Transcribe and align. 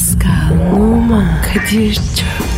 Pascal, 0.00 0.72
Oman, 0.72 1.42
Kadir 1.42 1.94
çok 1.94 2.49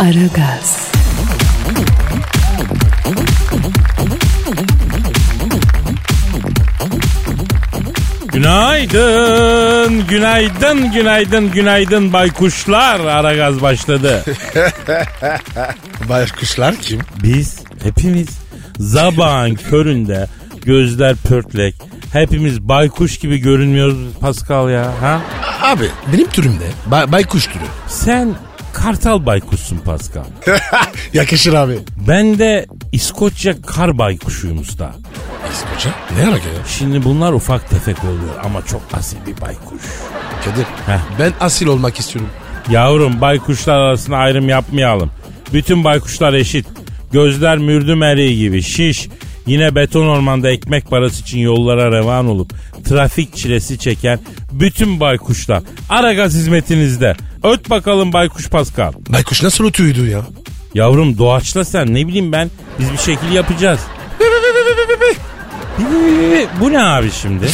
Aragaz, 0.00 0.92
Günaydın, 8.32 10.06
günaydın, 10.06 10.92
günaydın, 10.92 11.50
günaydın 11.50 12.12
baykuşlar. 12.12 13.00
Ara 13.00 13.36
gaz 13.36 13.62
başladı. 13.62 14.24
Baykuşlar 16.08 16.76
kim? 16.76 17.00
Biz 17.22 17.58
hepimiz 17.82 18.28
zabağın 18.78 19.54
köründe 19.54 20.26
gözler 20.64 21.16
pörtlek. 21.16 21.74
Hepimiz 22.12 22.60
baykuş 22.60 23.18
gibi 23.18 23.38
görünmüyoruz 23.38 23.98
Pascal 24.20 24.70
ya. 24.70 24.92
Ha? 25.00 25.20
Abi 25.62 25.88
benim 26.12 26.28
türümde 26.28 26.64
bay, 26.86 27.12
baykuş 27.12 27.46
türü. 27.46 27.64
Sen 27.88 28.34
kartal 28.72 29.26
baykuşsun 29.26 29.78
Pascal. 29.78 30.24
Yakışır 31.12 31.54
abi. 31.54 31.78
Ben 32.08 32.38
de 32.38 32.66
İskoçya 32.92 33.62
kar 33.62 33.98
baykuşuyum 33.98 34.58
usta. 34.58 34.92
İskoçya? 35.52 35.92
Ne 36.16 36.28
alaka 36.28 36.48
ya? 36.48 36.64
Şimdi 36.78 37.04
bunlar 37.04 37.32
ufak 37.32 37.70
tefek 37.70 38.04
oluyor 38.04 38.34
ama 38.44 38.66
çok 38.66 38.82
asil 38.92 39.16
bir 39.26 39.40
baykuş. 39.40 39.82
Kadir 40.44 40.64
Heh. 40.86 40.98
ben 41.18 41.32
asil 41.40 41.66
olmak 41.66 41.98
istiyorum. 42.00 42.30
Yavrum 42.70 43.20
baykuşlar 43.20 43.78
arasında 43.78 44.16
ayrım 44.16 44.48
yapmayalım. 44.48 45.10
Bütün 45.52 45.84
baykuşlar 45.84 46.32
eşit. 46.34 46.66
Gözler 47.12 47.58
mürdüm 47.58 48.02
eriği 48.02 48.38
gibi 48.38 48.62
şiş. 48.62 49.08
Yine 49.50 49.74
beton 49.74 50.06
ormanda 50.06 50.50
ekmek 50.50 50.90
parası 50.90 51.22
için 51.22 51.38
yollara 51.38 51.92
revan 51.92 52.26
olup 52.26 52.52
trafik 52.84 53.36
çilesi 53.36 53.78
çeken 53.78 54.18
bütün 54.52 55.00
baykuşlar 55.00 55.62
ara 55.88 56.12
gaz 56.12 56.34
hizmetinizde. 56.34 57.16
Öt 57.44 57.70
bakalım 57.70 58.12
baykuş 58.12 58.48
Pascal. 58.48 58.92
Baykuş 59.08 59.42
nasıl 59.42 59.64
ötüydü 59.64 60.08
ya? 60.08 60.22
Yavrum 60.74 61.18
doğaçla 61.18 61.64
sen 61.64 61.94
ne 61.94 62.06
bileyim 62.06 62.32
ben 62.32 62.50
biz 62.78 62.92
bir 62.92 62.98
şekil 62.98 63.32
yapacağız. 63.32 63.80
Bu 66.60 66.72
ne 66.72 66.82
abi 66.82 67.10
şimdi? 67.10 67.46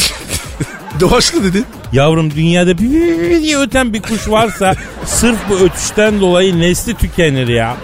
Doğaçlı 1.01 1.43
dedin. 1.43 1.65
Yavrum 1.93 2.31
dünyada 2.31 2.77
bir 2.77 3.41
diye 3.41 3.57
öten 3.57 3.93
bir 3.93 4.01
kuş 4.01 4.29
varsa 4.29 4.75
sırf 5.05 5.37
bu 5.49 5.55
ötüşten 5.55 6.21
dolayı 6.21 6.59
nesli 6.59 6.93
tükenir 6.93 7.47
ya. 7.47 7.77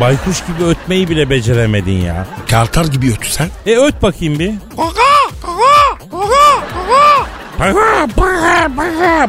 Baykuş 0.00 0.36
gibi 0.46 0.68
ötmeyi 0.68 1.08
bile 1.08 1.30
beceremedin 1.30 2.00
ya. 2.00 2.26
Kartal 2.50 2.86
gibi 2.86 3.12
ötüsen. 3.12 3.48
E 3.66 3.76
öt 3.76 4.02
bakayım 4.02 4.38
bir. 4.38 4.52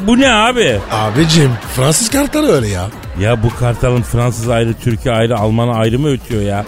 Bu 0.08 0.20
ne 0.20 0.34
abi? 0.34 0.80
Abicim 0.92 1.52
Fransız 1.76 2.10
kartalı 2.10 2.52
öyle 2.56 2.68
ya. 2.68 2.90
Ya 3.20 3.44
bu 3.44 3.56
kartalın 3.60 4.02
Fransız 4.02 4.50
ayrı, 4.50 4.74
Türkiye 4.74 5.16
ayrı, 5.16 5.38
Almanı 5.38 5.76
ayrı 5.76 6.00
mı 6.00 6.08
ötüyor 6.08 6.42
ya? 6.42 6.66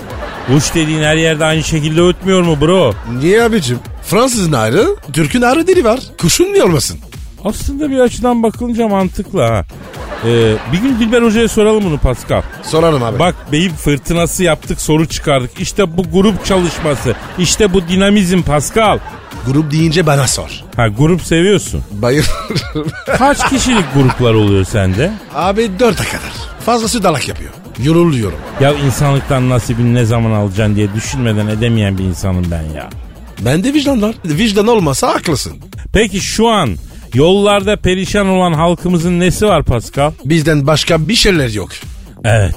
Kuş 0.47 0.75
dediğin 0.75 1.03
her 1.03 1.15
yerde 1.15 1.45
aynı 1.45 1.63
şekilde 1.63 2.01
ötmüyor 2.01 2.41
mu 2.41 2.61
bro? 2.61 2.93
Niye 3.19 3.43
abicim? 3.43 3.79
Fransızın 4.13 4.53
ayrı, 4.53 4.95
Türk'ün 5.13 5.41
ayrı 5.41 5.67
dili 5.67 5.83
var. 5.83 5.99
Kuşun 6.17 6.53
niye 6.53 6.63
olmasın? 6.63 6.99
Aslında 7.43 7.89
bir 7.89 7.99
açıdan 7.99 8.43
bakılınca 8.43 8.87
mantıklı 8.87 9.41
ha. 9.41 9.65
Ee, 10.25 10.55
bir 10.73 10.77
gün 10.77 10.99
Dilber 10.99 11.21
Hoca'ya 11.21 11.47
soralım 11.47 11.83
bunu 11.85 11.97
Pascal. 11.97 12.41
Sorarım 12.63 13.03
abi. 13.03 13.19
Bak 13.19 13.35
beyin 13.51 13.69
fırtınası 13.69 14.43
yaptık 14.43 14.81
soru 14.81 15.07
çıkardık. 15.07 15.59
İşte 15.59 15.97
bu 15.97 16.03
grup 16.03 16.45
çalışması. 16.45 17.15
İşte 17.39 17.73
bu 17.73 17.87
dinamizm 17.87 18.41
Pascal. 18.41 18.99
Grup 19.47 19.71
deyince 19.71 20.05
bana 20.05 20.27
sor. 20.27 20.63
Ha 20.75 20.87
grup 20.87 21.21
seviyorsun. 21.21 21.83
Bayılırım. 21.91 22.91
Kaç 23.17 23.49
kişilik 23.49 23.85
gruplar 23.95 24.33
oluyor 24.33 24.65
sende? 24.65 25.11
abi 25.35 25.71
dörde 25.79 26.03
kadar. 26.03 26.33
Fazlası 26.65 27.03
dalak 27.03 27.27
yapıyor. 27.27 27.51
Yoruluyorum. 27.83 28.39
Ya 28.61 28.73
insanlıktan 28.73 29.49
nasibini 29.49 29.93
ne 29.93 30.05
zaman 30.05 30.31
alacaksın 30.31 30.75
diye 30.75 30.93
düşünmeden 30.93 31.47
edemeyen 31.47 31.97
bir 31.97 32.03
insanım 32.03 32.45
ben 32.51 32.63
ya. 32.77 32.89
Ben 33.45 33.63
de 33.63 33.73
vicdanlar. 33.73 34.15
Vicdan 34.25 34.67
olmasa 34.67 35.07
haklısın. 35.07 35.53
Peki 35.93 36.19
şu 36.21 36.47
an 36.47 36.77
yollarda 37.13 37.75
perişan 37.77 38.27
olan 38.27 38.53
halkımızın 38.53 39.19
nesi 39.19 39.45
var 39.45 39.63
Pascal? 39.63 40.11
Bizden 40.25 40.67
başka 40.67 41.07
bir 41.07 41.15
şeyler 41.15 41.49
yok. 41.49 41.69
Evet. 42.23 42.55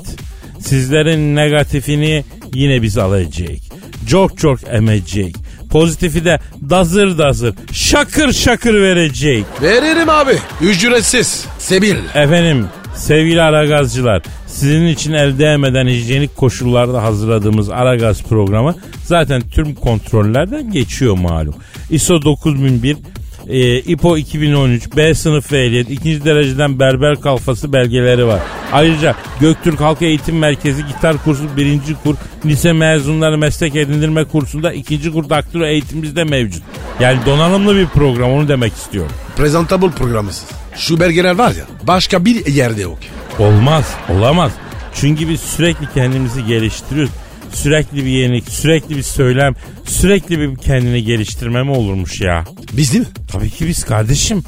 Sizlerin 0.61 1.37
negatifini 1.37 2.25
yine 2.55 2.83
biz 2.83 2.99
alacağız. 2.99 3.61
Çok 4.09 4.39
çok 4.39 4.59
emecek. 4.71 5.37
Pozitifi 5.71 6.25
de 6.25 6.41
dazır 6.71 7.19
dazır, 7.19 7.55
şakır 7.73 8.33
şakır 8.33 8.75
verecek. 8.75 9.45
Veririm 9.63 10.09
abi. 10.09 10.39
Ücretsiz. 10.61 11.45
Sebil. 11.59 11.97
Efendim 12.15 12.67
sevgili 12.97 13.43
aragazcılar 13.43 14.23
sizin 14.47 14.87
için 14.87 15.13
el 15.13 15.39
değmeden 15.39 15.87
hijyenik 15.87 16.37
koşullarda 16.37 17.03
hazırladığımız 17.03 17.71
Aragaz 17.71 18.23
programı 18.23 18.75
zaten 19.05 19.43
tüm 19.51 19.75
kontrollerden 19.75 20.73
geçiyor 20.73 21.19
malum. 21.19 21.55
ISO 21.91 22.23
9001 22.23 22.97
e, 23.49 23.79
İPO 23.79 24.17
2013, 24.17 24.97
B 24.97 25.15
sınıf 25.15 25.53
ehliyet, 25.53 25.91
ikinci 25.91 26.25
dereceden 26.25 26.81
berber 26.81 27.21
kalfası 27.21 27.73
belgeleri 27.73 28.27
var. 28.27 28.41
Ayrıca 28.73 29.15
Göktürk 29.41 29.81
Halk 29.81 30.03
Eğitim 30.03 30.39
Merkezi 30.39 30.87
gitar 30.87 31.17
kursu 31.25 31.45
birinci 31.57 31.95
kur, 31.95 32.15
lise 32.45 32.73
mezunları 32.73 33.39
meslek 33.39 33.77
edindirme 33.77 34.25
kursunda 34.25 34.73
ikinci 34.73 35.13
kur 35.13 35.29
daktilo 35.29 35.67
eğitimimiz 35.67 36.17
de 36.17 36.25
mevcut. 36.25 36.63
Yani 37.01 37.19
donanımlı 37.27 37.77
bir 37.77 37.87
program 37.87 38.33
onu 38.33 38.49
demek 38.49 38.73
istiyorum. 38.73 39.13
Presentable 39.37 39.91
programısız. 39.91 40.66
Şu 40.77 41.01
belgeler 41.01 41.39
var 41.39 41.51
ya 41.51 41.65
başka 41.83 42.25
bir 42.25 42.47
yerde 42.47 42.83
yok. 42.83 42.99
Olmaz, 43.39 43.95
olamaz. 44.09 44.53
Çünkü 44.95 45.29
biz 45.29 45.41
sürekli 45.41 45.87
kendimizi 45.95 46.45
geliştiriyoruz. 46.45 47.13
Sürekli 47.53 47.97
bir 48.05 48.11
yenilik, 48.11 48.49
sürekli 48.51 48.97
bir 48.97 49.03
söylem, 49.03 49.55
sürekli 49.85 50.39
bir 50.41 50.57
kendini 50.57 51.05
geliştirme 51.05 51.63
mi 51.63 51.71
olurmuş 51.71 52.21
ya? 52.21 52.45
Biz 52.73 52.93
değil 52.93 53.05
mi? 53.05 53.13
Tabii 53.33 53.51
ki 53.51 53.67
biz 53.67 53.85
kardeşim. 53.85 54.43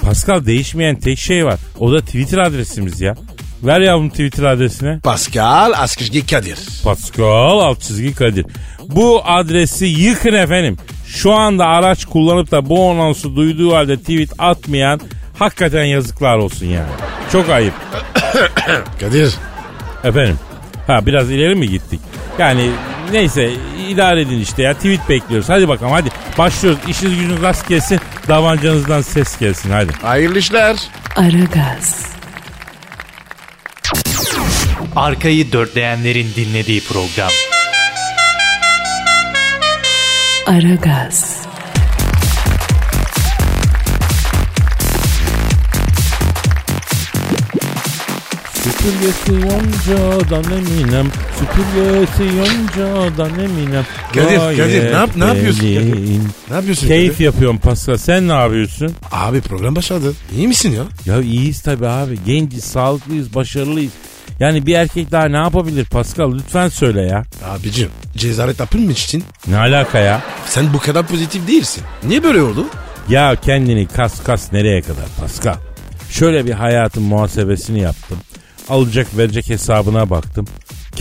Pascal 0.00 0.46
değişmeyen 0.46 0.96
tek 0.96 1.18
şey 1.18 1.44
var. 1.44 1.60
O 1.78 1.92
da 1.92 2.00
Twitter 2.00 2.38
adresimiz 2.38 3.00
ya. 3.00 3.14
Ver 3.62 3.80
yavrum 3.80 4.10
Twitter 4.10 4.44
adresine. 4.44 5.00
Pascal 5.00 5.72
Askışgi 5.76 6.26
Kadir. 6.26 6.58
Pascal 6.84 7.74
çizgi 7.74 8.14
Kadir. 8.14 8.46
Bu 8.88 9.22
adresi 9.24 9.86
yıkın 9.86 10.34
efendim. 10.34 10.76
Şu 11.06 11.32
anda 11.32 11.66
araç 11.66 12.04
kullanıp 12.04 12.50
da 12.50 12.68
bu 12.68 12.90
anonsu 12.90 13.36
duyduğu 13.36 13.74
halde 13.74 13.96
tweet 13.96 14.30
atmayan 14.38 15.00
hakikaten 15.38 15.84
yazıklar 15.84 16.36
olsun 16.36 16.66
yani. 16.66 16.90
Çok 17.32 17.48
ayıp. 17.50 17.74
Kadir. 19.00 19.34
Efendim. 20.04 20.38
Ha 20.86 21.06
biraz 21.06 21.30
ileri 21.30 21.54
mi 21.54 21.68
gittik? 21.68 22.00
Yani 22.38 22.70
neyse 23.12 23.50
idare 23.88 24.20
edin 24.20 24.40
işte 24.40 24.62
ya 24.62 24.74
tweet 24.74 25.08
bekliyoruz. 25.08 25.48
Hadi 25.48 25.68
bakalım 25.68 25.92
hadi 25.92 26.08
başlıyoruz. 26.38 26.80
İşiniz 26.88 27.14
gücünüz 27.14 27.42
rast 27.42 27.68
gelsin. 27.68 28.00
Davancanızdan 28.28 29.00
ses 29.00 29.38
gelsin 29.38 29.70
hadi. 29.70 29.92
Hayırlı 30.02 30.38
işler. 30.38 30.76
Aragaz, 31.16 32.14
Arkayı 34.96 35.52
dörtleyenlerin 35.52 36.26
dinlediği 36.36 36.80
program. 36.84 37.30
Aragaz, 40.46 41.43
Süpürgesi 48.84 49.32
yoncadan 49.32 50.52
eminem. 50.52 51.06
Süpürgesi 51.38 52.36
yoncadan 52.36 53.38
eminem. 53.40 53.84
Kadir, 54.14 54.36
Gayet 54.36 54.56
Kadir, 54.58 54.84
ne 54.84 54.96
yap- 54.96 55.16
ne 55.16 55.24
yapıyorsun 55.24 55.60
Kadir? 55.60 56.20
Ne 56.50 56.54
yapıyorsun? 56.56 56.86
Keyif 56.88 57.12
Kadir? 57.12 57.24
yapıyorum 57.24 57.58
Pascal. 57.58 57.96
Sen 57.96 58.28
ne 58.28 58.32
yapıyorsun? 58.32 58.92
Abi 59.12 59.40
program 59.40 59.76
başladı. 59.76 60.12
İyi 60.36 60.48
misin 60.48 60.72
ya? 60.72 60.82
Ya 61.14 61.22
iyiyiz 61.22 61.60
tabii 61.62 61.86
abi. 61.88 62.18
Genciz, 62.26 62.64
sağlıklıyız, 62.64 63.34
başarılıyız. 63.34 63.92
Yani 64.40 64.66
bir 64.66 64.74
erkek 64.74 65.10
daha 65.12 65.24
ne 65.24 65.36
yapabilir 65.36 65.84
Pascal? 65.84 66.32
Lütfen 66.32 66.68
söyle 66.68 67.00
ya. 67.02 67.24
Abicim 67.44 67.88
cezaret 68.16 68.60
yapılmış 68.60 69.04
için 69.04 69.24
Ne 69.46 69.56
alaka 69.58 69.98
ya? 69.98 70.22
sen 70.46 70.72
bu 70.74 70.78
kadar 70.78 71.06
pozitif 71.06 71.48
değilsin. 71.48 71.82
Niye 72.04 72.22
böyle 72.22 72.42
oldu? 72.42 72.66
Ya 73.08 73.36
kendini 73.42 73.86
kas 73.86 74.22
kas 74.24 74.52
nereye 74.52 74.82
kadar 74.82 75.04
Pascal? 75.20 75.54
Şöyle 76.10 76.46
bir 76.46 76.52
hayatın 76.52 77.02
muhasebesini 77.02 77.80
yaptım. 77.80 78.18
Alacak 78.68 79.16
verecek 79.18 79.48
hesabına 79.50 80.10
baktım. 80.10 80.46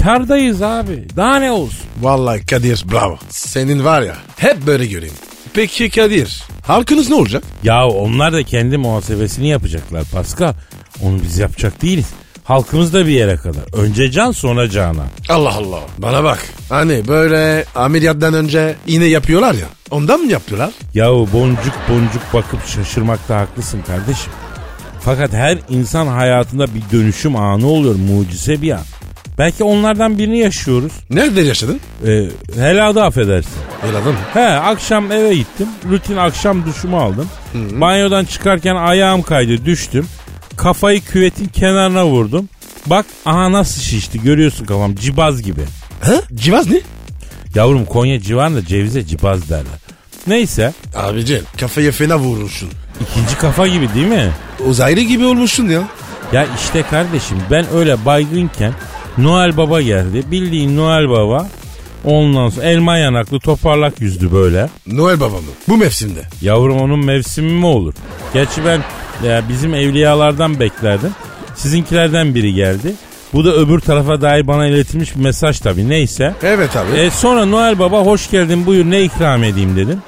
Kardayız 0.03 0.61
abi. 0.61 1.07
Daha 1.15 1.35
ne 1.39 1.51
olsun? 1.51 1.79
Vallahi 2.01 2.45
Kadir 2.45 2.83
bravo. 2.91 3.17
Senin 3.29 3.85
var 3.85 4.01
ya 4.01 4.15
hep 4.37 4.65
böyle 4.65 4.85
göreyim. 4.85 5.15
Peki 5.53 5.89
Kadir 5.89 6.43
halkınız 6.67 7.09
ne 7.09 7.15
olacak? 7.15 7.43
Ya 7.63 7.87
onlar 7.87 8.33
da 8.33 8.43
kendi 8.43 8.77
muhasebesini 8.77 9.47
yapacaklar 9.47 10.03
Pascal. 10.13 10.53
Onu 11.01 11.19
biz 11.23 11.37
yapacak 11.37 11.81
değiliz. 11.81 12.05
Halkımız 12.43 12.93
da 12.93 13.05
bir 13.05 13.11
yere 13.11 13.35
kadar. 13.35 13.63
Önce 13.73 14.11
can 14.11 14.31
sonra 14.31 14.69
cana. 14.69 15.03
Allah 15.29 15.53
Allah. 15.55 15.79
Bana 15.97 16.23
bak. 16.23 16.39
Hani 16.69 17.07
böyle 17.07 17.65
ameliyattan 17.75 18.33
önce 18.33 18.75
iğne 18.87 19.05
yapıyorlar 19.05 19.53
ya. 19.53 19.65
Ondan 19.91 20.19
mı 20.19 20.31
yapıyorlar? 20.31 20.71
Yahu 20.93 21.29
boncuk 21.33 21.73
boncuk 21.89 22.33
bakıp 22.33 22.67
şaşırmakta 22.67 23.39
haklısın 23.39 23.81
kardeşim. 23.87 24.33
Fakat 25.05 25.33
her 25.33 25.57
insan 25.69 26.07
hayatında 26.07 26.65
bir 26.75 26.97
dönüşüm 26.97 27.35
anı 27.35 27.67
oluyor. 27.67 27.95
Mucize 27.95 28.61
bir 28.61 28.71
an. 28.71 28.81
Belki 29.37 29.63
onlardan 29.63 30.17
birini 30.17 30.39
yaşıyoruz. 30.39 30.91
Nerede 31.09 31.41
yaşadın? 31.41 31.79
Ee, 32.07 32.29
helada 32.55 33.05
affedersin. 33.05 33.51
Evladım 33.89 34.11
mı? 34.11 34.19
He 34.33 34.45
akşam 34.45 35.11
eve 35.11 35.35
gittim. 35.35 35.67
Rutin 35.89 36.17
akşam 36.17 36.65
duşumu 36.65 36.97
aldım. 36.99 37.27
Banyodan 37.53 38.25
çıkarken 38.25 38.75
ayağım 38.75 39.21
kaydı 39.21 39.65
düştüm. 39.65 40.07
Kafayı 40.57 41.01
küvetin 41.01 41.45
kenarına 41.45 42.05
vurdum. 42.05 42.49
Bak 42.85 43.05
aha 43.25 43.51
nasıl 43.51 43.81
şişti 43.81 44.21
görüyorsun 44.21 44.65
kafam 44.65 44.95
cibaz 44.95 45.41
gibi. 45.41 45.61
Ha? 46.01 46.15
Civaz 46.35 46.69
ne? 46.69 46.81
Yavrum 47.55 47.85
Konya 47.85 48.19
civarında 48.19 48.65
cevize 48.65 49.05
cibaz 49.05 49.49
derler. 49.49 49.79
Neyse 50.27 50.73
Abicim 50.95 51.41
kafaya 51.59 51.91
fena 51.91 52.17
vurursun. 52.19 52.69
İkinci 53.01 53.37
kafa 53.37 53.67
gibi 53.67 53.93
değil 53.95 54.07
mi? 54.07 54.29
Uzaylı 54.67 55.01
gibi 55.01 55.25
olmuşsun 55.25 55.67
ya. 55.69 55.81
Ya 56.33 56.45
işte 56.55 56.83
kardeşim 56.89 57.37
ben 57.51 57.65
öyle 57.75 58.05
baygınken 58.05 58.73
Noel 59.17 59.57
Baba 59.57 59.81
geldi. 59.81 60.23
Bildiğin 60.31 60.77
Noel 60.77 61.09
Baba 61.09 61.47
ondan 62.05 62.49
sonra 62.49 62.65
elma 62.65 62.97
yanaklı 62.97 63.39
toparlak 63.39 64.01
yüzdü 64.01 64.31
böyle. 64.31 64.69
Noel 64.87 65.19
Baba 65.19 65.35
mı? 65.37 65.47
Bu 65.69 65.77
mevsimde. 65.77 66.21
Yavrum 66.41 66.77
onun 66.81 67.05
mevsimi 67.05 67.51
mi 67.51 67.65
olur? 67.65 67.93
Gerçi 68.33 68.65
ben 68.65 68.79
ya 69.27 69.43
bizim 69.49 69.73
evliyalardan 69.73 70.59
beklerdim. 70.59 71.11
Sizinkilerden 71.55 72.35
biri 72.35 72.53
geldi. 72.53 72.93
Bu 73.33 73.45
da 73.45 73.53
öbür 73.55 73.79
tarafa 73.79 74.21
dair 74.21 74.47
bana 74.47 74.67
iletilmiş 74.67 75.15
bir 75.15 75.21
mesaj 75.21 75.59
tabii 75.59 75.89
neyse. 75.89 76.33
Evet 76.43 76.75
abi. 76.75 76.97
E 76.99 77.11
sonra 77.11 77.45
Noel 77.45 77.79
Baba 77.79 77.99
hoş 77.99 78.29
geldin 78.31 78.65
buyur 78.65 78.85
ne 78.85 79.03
ikram 79.03 79.43
edeyim 79.43 79.75
dedim. 79.75 80.01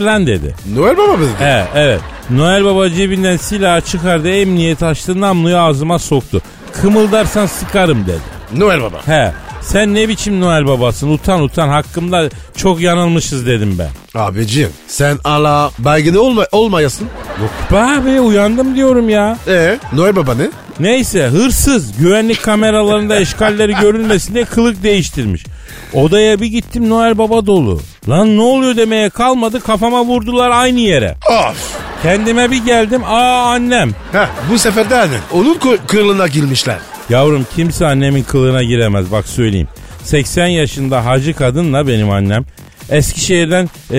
Lan 0.00 0.26
dedi. 0.26 0.54
Noel 0.74 0.96
Baba 0.98 1.16
mı? 1.16 1.24
dedi? 1.24 1.44
He 1.44 1.64
evet. 1.74 2.00
Noel 2.30 2.64
Baba 2.64 2.90
cebinden 2.90 3.36
silahı 3.36 3.80
çıkardı 3.80 4.28
emniyet 4.30 4.82
açtı 4.82 5.20
namluyu 5.20 5.58
ağzıma 5.58 5.98
soktu. 5.98 6.42
Kımıldarsan 6.82 7.46
sıkarım 7.46 8.06
dedi. 8.06 8.20
Noel 8.56 8.82
Baba. 8.82 9.06
He 9.06 9.32
sen 9.62 9.94
ne 9.94 10.08
biçim 10.08 10.40
Noel 10.40 10.66
Babasın 10.66 11.10
utan 11.10 11.42
utan 11.42 11.68
hakkımda 11.68 12.28
çok 12.56 12.80
yanılmışız 12.80 13.46
dedim 13.46 13.76
ben. 13.78 14.20
Abicim 14.20 14.68
sen 14.86 15.18
ala 15.24 15.70
baygını 15.78 16.20
olma, 16.20 16.44
olmayasın. 16.52 17.08
Yok 17.42 17.50
be 17.72 17.78
abi 17.78 18.20
uyandım 18.20 18.76
diyorum 18.76 19.08
ya. 19.08 19.38
E 19.48 19.78
Noel 19.92 20.16
Baba 20.16 20.34
ne? 20.34 20.50
Neyse 20.80 21.26
hırsız 21.26 21.98
güvenlik 21.98 22.42
kameralarında 22.42 23.16
eşkalleri 23.20 23.74
görülmesin 23.80 24.34
diye 24.34 24.44
kılık 24.44 24.82
değiştirmiş. 24.82 25.44
Odaya 25.92 26.40
bir 26.40 26.46
gittim 26.46 26.88
Noel 26.90 27.18
Baba 27.18 27.46
dolu. 27.46 27.80
Lan 28.08 28.36
ne 28.36 28.40
oluyor 28.40 28.76
demeye 28.76 29.10
kalmadı 29.10 29.60
kafama 29.60 30.04
vurdular 30.04 30.50
aynı 30.50 30.80
yere. 30.80 31.16
Of. 31.30 31.76
Kendime 32.02 32.50
bir 32.50 32.64
geldim 32.64 33.02
aa 33.04 33.42
annem. 33.52 33.90
Heh, 34.12 34.26
bu 34.52 34.58
sefer 34.58 34.90
de 34.90 34.96
annen. 34.96 35.20
Onun 35.32 35.54
kı- 35.54 35.86
kılığına 35.86 36.26
girmişler. 36.26 36.78
Yavrum 37.10 37.46
kimse 37.56 37.86
annemin 37.86 38.22
kılığına 38.22 38.62
giremez 38.62 39.12
bak 39.12 39.28
söyleyeyim. 39.28 39.68
80 40.04 40.46
yaşında 40.46 41.04
hacı 41.06 41.34
kadınla 41.34 41.88
benim 41.88 42.10
annem. 42.10 42.44
Eskişehir'den 42.90 43.70
e, 43.90 43.96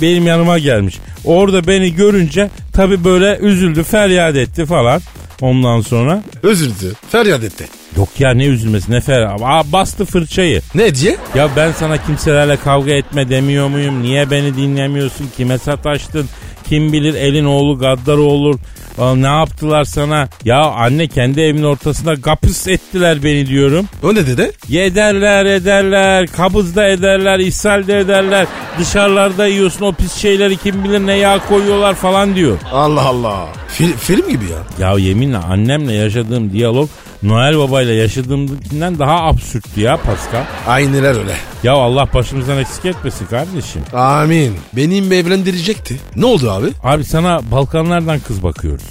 benim 0.00 0.26
yanıma 0.26 0.58
gelmiş. 0.58 0.98
Orada 1.24 1.66
beni 1.66 1.94
görünce 1.94 2.50
tabi 2.72 3.04
böyle 3.04 3.38
üzüldü 3.40 3.82
feryat 3.82 4.36
etti 4.36 4.66
falan. 4.66 5.00
Ondan 5.40 5.80
sonra 5.80 6.22
Özürdü. 6.42 6.92
Feryat 7.12 7.44
etti. 7.44 7.68
Yok 7.96 8.08
ya 8.18 8.30
ne 8.30 8.44
üzülmesi 8.44 8.92
ne 8.92 9.00
feryat. 9.00 9.40
Aa, 9.42 9.72
bastı 9.72 10.04
fırçayı. 10.04 10.60
Ne 10.74 10.94
diye? 10.94 11.16
Ya 11.34 11.48
ben 11.56 11.72
sana 11.72 12.04
kimselerle 12.06 12.56
kavga 12.56 12.92
etme 12.92 13.28
demiyor 13.28 13.68
muyum? 13.68 14.02
Niye 14.02 14.30
beni 14.30 14.56
dinlemiyorsun? 14.56 15.30
Kime 15.36 15.58
sataştın? 15.58 16.28
Kim 16.68 16.92
bilir 16.92 17.14
elin 17.14 17.44
oğlu 17.44 17.78
gaddar 17.78 18.16
olur. 18.16 18.58
Aa, 18.98 19.14
ne 19.14 19.26
yaptılar 19.26 19.84
sana? 19.84 20.28
Ya 20.44 20.60
anne 20.60 21.06
kendi 21.06 21.40
evimin 21.40 21.62
ortasında 21.62 22.20
kapıs 22.20 22.68
ettiler 22.68 23.24
beni 23.24 23.46
diyorum. 23.46 23.86
O 24.02 24.14
ne 24.14 24.26
dedi? 24.26 24.50
Yederler 24.68 25.44
ederler, 25.46 26.26
kabızda 26.26 26.88
ederler, 26.88 27.38
ishalde 27.38 27.98
ederler. 27.98 28.46
Dışarılarda 28.80 29.46
yiyorsun 29.46 29.84
o 29.84 29.92
pis 29.92 30.12
şeyleri 30.14 30.56
kim 30.56 30.84
bilir 30.84 31.06
ne 31.06 31.12
yağ 31.12 31.38
koyuyorlar 31.48 31.94
falan 31.94 32.34
diyor. 32.34 32.58
Allah 32.72 33.02
Allah. 33.06 33.48
Fil- 33.78 33.96
film 33.96 34.28
gibi 34.28 34.44
ya. 34.44 34.88
Ya 34.88 34.98
yeminle 34.98 35.36
annemle 35.38 35.92
yaşadığım 35.92 36.52
diyalog 36.52 36.88
Noel 37.22 37.58
Baba 37.58 37.82
ile 37.82 37.92
yaşadığımdan 37.94 38.98
daha 38.98 39.14
absürttü 39.22 39.80
ya 39.80 39.96
Pascal. 39.96 40.44
Ayneler 40.66 41.16
öyle. 41.18 41.36
Ya 41.62 41.72
Allah 41.72 42.08
başımızdan 42.14 42.58
eksik 42.58 42.84
etmesin 42.84 43.26
kardeşim. 43.26 43.82
Amin. 43.92 44.56
Benim 44.72 45.12
evlendirecekti. 45.12 45.96
Ne 46.16 46.26
oldu 46.26 46.50
abi? 46.50 46.66
Abi 46.82 47.04
sana 47.04 47.40
Balkanlardan 47.50 48.20
kız 48.20 48.42
bakıyoruz. 48.42 48.84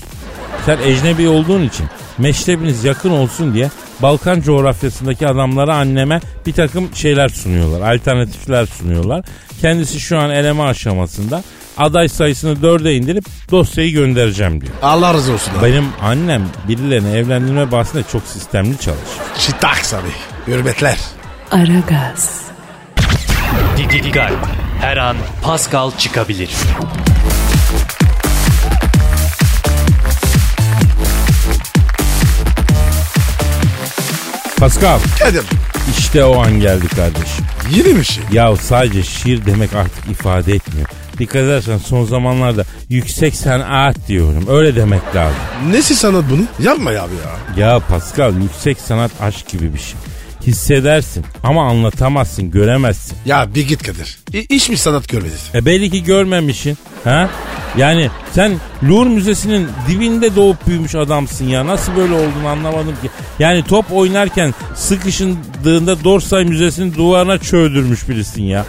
Sen 0.65 0.77
ecnebi 0.85 1.27
olduğun 1.27 1.63
için 1.63 1.85
meşrebiniz 2.17 2.83
yakın 2.83 3.09
olsun 3.09 3.53
diye 3.53 3.69
Balkan 4.01 4.41
coğrafyasındaki 4.41 5.27
adamlara 5.27 5.75
anneme 5.75 6.21
bir 6.45 6.53
takım 6.53 6.95
şeyler 6.95 7.29
sunuyorlar. 7.29 7.95
Alternatifler 7.95 8.65
sunuyorlar. 8.65 9.25
Kendisi 9.61 9.99
şu 9.99 10.17
an 10.19 10.29
eleme 10.29 10.63
aşamasında. 10.63 11.43
Aday 11.77 12.09
sayısını 12.09 12.61
dörde 12.61 12.95
indirip 12.95 13.25
dosyayı 13.51 13.91
göndereceğim 13.91 14.61
diyor. 14.61 14.73
Allah 14.81 15.13
razı 15.13 15.33
olsun 15.33 15.51
abi. 15.59 15.65
Benim 15.65 15.85
annem 16.01 16.49
birilerini 16.67 17.15
evlendirme 17.15 17.71
bahsinde 17.71 18.03
çok 18.11 18.23
sistemli 18.23 18.73
çalışıyor. 18.77 19.25
Şitaks 19.37 19.93
abi. 19.93 20.07
Hürmetler. 20.47 20.97
Aragaz, 21.51 22.41
Didi. 23.77 24.11
Her 24.81 24.97
an 24.97 25.17
Pascal 25.43 25.91
çıkabilir. 25.97 26.49
Pascal 34.61 34.99
Kadir. 35.19 35.43
işte 35.99 36.25
o 36.25 36.41
an 36.41 36.59
geldi 36.59 36.87
kardeşim. 36.87 37.45
Yeni 37.75 37.95
bir 37.99 38.03
şey. 38.03 38.23
Ya 38.31 38.55
sadece 38.55 39.03
şiir 39.03 39.45
demek 39.45 39.73
artık 39.75 40.09
ifade 40.11 40.53
etmiyor. 40.53 40.87
Dikkat 41.19 41.35
edersen 41.35 41.77
son 41.77 42.05
zamanlarda 42.05 42.63
yüksek 42.89 43.35
sanat 43.35 44.07
diyorum. 44.07 44.45
Öyle 44.49 44.75
demek 44.75 45.01
lazım. 45.15 45.39
Nesi 45.71 45.95
sanat 45.95 46.23
bunu? 46.31 46.65
Yapma 46.67 46.91
ya 46.91 47.03
abi 47.03 47.13
ya. 47.57 47.65
Ya 47.67 47.79
Pascal 47.79 48.33
yüksek 48.41 48.77
sanat 48.79 49.11
aşk 49.21 49.47
gibi 49.47 49.73
bir 49.73 49.79
şey. 49.79 49.95
Hissedersin 50.47 51.25
ama 51.43 51.67
anlatamazsın, 51.69 52.51
göremezsin. 52.51 53.17
Ya 53.25 53.55
bir 53.55 53.67
git 53.67 53.83
Kadir. 53.83 54.17
İ- 54.33 54.47
hiç 54.49 54.69
mi 54.69 54.77
sanat 54.77 55.09
görmedin? 55.09 55.37
E 55.53 55.65
belli 55.65 55.89
ki 55.91 56.03
görmemişsin. 56.03 56.77
Ha? 57.03 57.29
Yani 57.77 58.09
sen 58.33 58.51
Louvre 58.83 59.09
Müzesi'nin 59.09 59.67
dibinde 59.87 60.35
doğup 60.35 60.67
büyümüş 60.67 60.95
adamsın 60.95 61.45
ya. 61.47 61.65
Nasıl 61.67 61.95
böyle 61.95 62.13
olduğunu 62.13 62.47
anlamadım 62.47 62.95
ki. 63.01 63.09
Yani 63.39 63.63
top 63.63 63.85
oynarken 63.91 64.53
sıkışındığında 64.75 66.03
Dorsay 66.03 66.43
Müzesi'nin 66.45 66.93
duvarına 66.95 67.37
çöldürmüş 67.37 68.09
birisin 68.09 68.43
ya. 68.43 68.65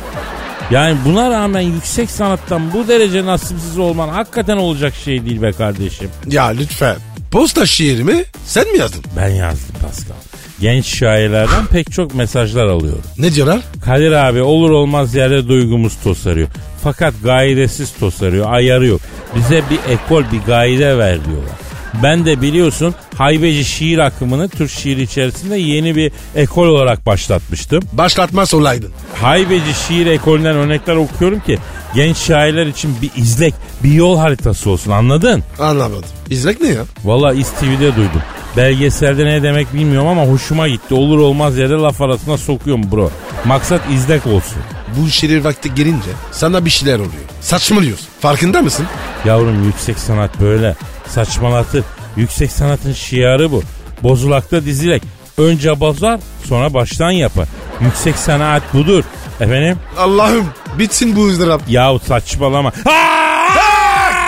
Yani 0.70 0.96
buna 1.04 1.30
rağmen 1.30 1.60
yüksek 1.60 2.10
sanattan 2.10 2.72
bu 2.72 2.88
derece 2.88 3.24
nasipsiz 3.26 3.78
olman 3.78 4.08
hakikaten 4.08 4.56
olacak 4.56 4.94
şey 5.04 5.24
değil 5.26 5.42
be 5.42 5.52
kardeşim. 5.52 6.10
Ya 6.26 6.46
lütfen. 6.46 6.96
Posta 7.30 7.66
şiirimi 7.66 8.24
sen 8.46 8.72
mi 8.72 8.78
yazdın? 8.78 9.04
Ben 9.16 9.28
yazdım 9.28 9.74
Pascal. 9.82 10.14
Genç 10.62 10.86
şairlerden 10.86 11.66
pek 11.66 11.92
çok 11.92 12.14
mesajlar 12.14 12.66
alıyorum. 12.66 13.02
Ne 13.18 13.34
diyorlar? 13.34 13.60
Kadir 13.84 14.12
abi 14.12 14.42
olur 14.42 14.70
olmaz 14.70 15.14
yerde 15.14 15.48
duygumuz 15.48 15.96
tosarıyor. 16.04 16.48
Fakat 16.82 17.14
gairesiz 17.24 17.92
tosarıyor, 17.92 18.52
ayarı 18.52 18.86
yok. 18.86 19.00
Bize 19.36 19.62
bir 19.70 19.92
ekol, 19.92 20.22
bir 20.32 20.46
gaire 20.46 20.98
ver 20.98 21.24
diyorlar. 21.24 21.56
Ben 22.02 22.26
de 22.26 22.42
biliyorsun 22.42 22.94
haybeci 23.16 23.64
şiir 23.64 23.98
akımını 23.98 24.48
Türk 24.48 24.70
şiiri 24.70 25.02
içerisinde 25.02 25.56
yeni 25.56 25.96
bir 25.96 26.12
ekol 26.34 26.66
olarak 26.66 27.06
başlatmıştım. 27.06 27.82
Başlatmaz 27.92 28.54
olaydın. 28.54 28.90
Haybeci 29.20 29.74
şiir 29.88 30.06
ekolünden 30.06 30.56
örnekler 30.56 30.96
okuyorum 30.96 31.40
ki 31.40 31.58
genç 31.94 32.16
şairler 32.16 32.66
için 32.66 32.96
bir 33.02 33.10
izlek, 33.16 33.54
bir 33.84 33.92
yol 33.92 34.18
haritası 34.18 34.70
olsun 34.70 34.90
anladın? 34.90 35.42
Anlamadım. 35.58 36.08
İzlek 36.30 36.60
ne 36.60 36.68
ya? 36.68 36.82
Valla 37.04 37.32
İSTV'de 37.32 37.96
duydum. 37.96 38.22
Belgeselde 38.56 39.24
ne 39.24 39.42
demek 39.42 39.74
bilmiyorum 39.74 40.08
ama 40.08 40.26
hoşuma 40.26 40.68
gitti. 40.68 40.94
Olur 40.94 41.18
olmaz 41.18 41.58
yerde 41.58 41.74
laf 41.74 42.00
arasına 42.00 42.38
sokuyorum 42.38 42.92
bro. 42.92 43.10
Maksat 43.44 43.80
izlek 43.90 44.26
olsun. 44.26 44.58
Bu 44.96 45.10
şiir 45.10 45.44
vakti 45.44 45.74
gelince 45.74 46.10
sana 46.32 46.64
bir 46.64 46.70
şeyler 46.70 46.96
oluyor. 46.96 47.22
Saçmalıyorsun. 47.40 48.06
Farkında 48.20 48.62
mısın? 48.62 48.86
Yavrum 49.24 49.64
yüksek 49.64 49.98
sanat 49.98 50.40
böyle 50.40 50.74
saçmalatır. 51.08 51.84
Yüksek 52.16 52.52
sanatın 52.52 52.92
şiarı 52.92 53.52
bu. 53.52 53.62
Bozulakta 54.02 54.64
dizilek. 54.64 55.02
Önce 55.38 55.80
bozar 55.80 56.20
sonra 56.48 56.74
baştan 56.74 57.10
yapar. 57.10 57.48
Yüksek 57.80 58.16
sanat 58.16 58.62
budur. 58.74 59.04
Efendim? 59.40 59.78
Allah'ım 59.98 60.46
bitsin 60.78 61.16
bu 61.16 61.26
ızdırap. 61.26 61.62
Yahu 61.68 61.98
saçmalama. 62.08 62.72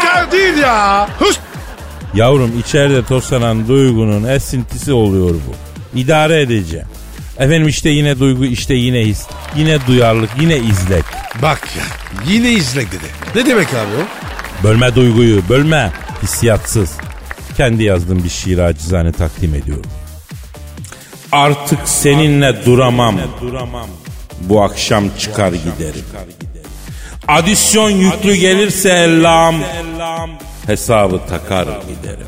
Kadir 0.02 0.56
ya. 0.56 1.08
Hış. 1.18 1.36
Yavrum 2.14 2.58
içeride 2.60 3.04
toslanan 3.04 3.68
duygunun 3.68 4.24
esintisi 4.28 4.92
oluyor 4.92 5.30
bu. 5.30 5.54
İdare 5.98 6.40
edeceğim. 6.40 6.86
Efendim 7.38 7.68
işte 7.68 7.90
yine 7.90 8.18
duygu, 8.18 8.44
işte 8.44 8.74
yine 8.74 9.00
his, 9.00 9.26
yine 9.56 9.86
duyarlılık, 9.86 10.30
yine 10.40 10.56
izlek. 10.58 11.04
Bak 11.42 11.68
ya 11.78 11.84
yine 12.32 12.50
izlek 12.50 12.92
dedi. 12.92 13.04
Ne 13.34 13.46
demek 13.46 13.68
abi 13.68 13.90
o? 14.02 14.04
Bölme 14.64 14.94
duyguyu, 14.94 15.42
bölme. 15.48 15.90
Hissiyatsız. 16.22 16.90
Kendi 17.56 17.82
yazdığım 17.82 18.24
bir 18.24 18.28
şiir 18.28 18.58
acizane 18.58 19.12
takdim 19.12 19.54
ediyorum. 19.54 19.90
Artık 21.32 21.78
seninle 21.84 22.66
duramam. 22.66 23.16
Bu 24.40 24.62
akşam 24.62 25.04
çıkar 25.18 25.52
giderim. 25.52 26.04
Adisyon 27.28 27.90
yüklü 27.90 28.34
gelirse 28.34 28.88
ellam 28.90 29.54
hesabı 30.66 31.20
takar 31.28 31.64
giderim. 31.64 32.26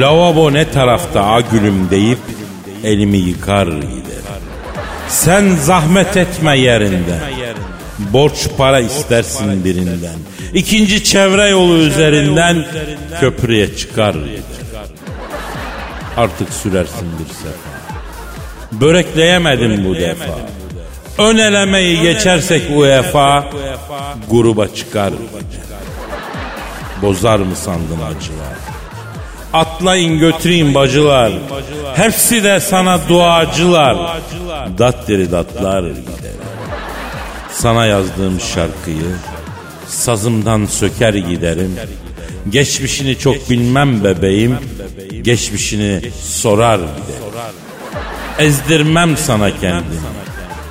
Lavabo 0.00 0.52
ne 0.52 0.70
tarafta 0.70 1.24
a 1.24 1.40
gülüm 1.40 1.90
deyip 1.90 2.18
elimi 2.84 3.16
yıkar 3.18 3.66
giderim. 3.66 3.98
Sen 5.08 5.56
zahmet 5.56 6.16
etme 6.16 6.58
yerinde. 6.58 7.18
Borç 7.98 8.48
para 8.58 8.80
istersin 8.80 9.64
birinden. 9.64 10.18
İkinci 10.54 11.04
çevre 11.04 11.48
yolu 11.48 11.76
üzerinden 11.76 12.66
köprüye 13.20 13.76
çıkar. 13.76 14.16
Artık 16.16 16.52
sürersin 16.52 17.08
bir 17.18 17.34
sefa. 17.34 17.78
Börekleyemedim 18.72 19.84
bu 19.84 19.94
defa. 19.94 20.38
Ön 21.18 21.36
elemeyi 21.36 22.00
geçersek 22.00 22.62
UEFA 22.76 23.44
gruba 24.30 24.68
çıkar. 24.68 25.12
Bozar 27.02 27.38
mı 27.38 27.56
sandın 27.56 28.00
acılar? 28.02 28.58
Atlayın 29.52 30.18
götüreyim 30.18 30.74
bacılar. 30.74 31.32
Hepsi 31.94 32.44
de 32.44 32.60
sana 32.60 33.08
duacılar. 33.08 34.20
Dat 34.78 35.08
deri 35.08 35.32
datlar 35.32 35.82
gider. 35.82 36.37
Sana 37.58 37.86
yazdığım 37.86 38.40
şarkıyı 38.40 39.16
sazımdan 39.86 40.66
söker 40.66 41.14
giderim. 41.14 41.76
Geçmişini 42.50 43.18
çok 43.18 43.50
bilmem 43.50 44.04
bebeğim. 44.04 44.56
Geçmişini 45.22 46.00
sorar 46.22 46.76
giderim. 46.76 47.54
Ezdirmem 48.38 49.16
sana 49.16 49.50
kendimi. 49.60 50.00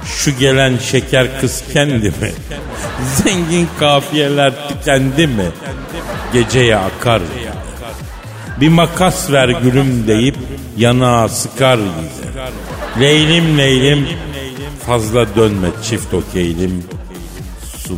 Şu 0.05 0.37
gelen 0.39 0.77
şeker 0.77 1.41
kız 1.41 1.63
kendi 1.73 2.07
mi? 2.07 2.31
Zengin 3.15 3.67
kafiyeler 3.79 4.53
tükendi 4.69 5.27
mi? 5.27 5.45
Geceye 6.33 6.75
akar. 6.75 7.21
Bir 8.61 8.69
makas 8.69 9.31
ver 9.31 9.49
gülüm 9.49 10.07
deyip 10.07 10.35
yanağa 10.77 11.29
sıkar 11.29 11.77
gider. 11.77 12.51
Leylim 12.99 13.57
leylim 13.57 14.07
fazla 14.87 15.35
dönme 15.35 15.67
çift 15.83 16.13
okeylim 16.13 16.83
suna. 17.87 17.97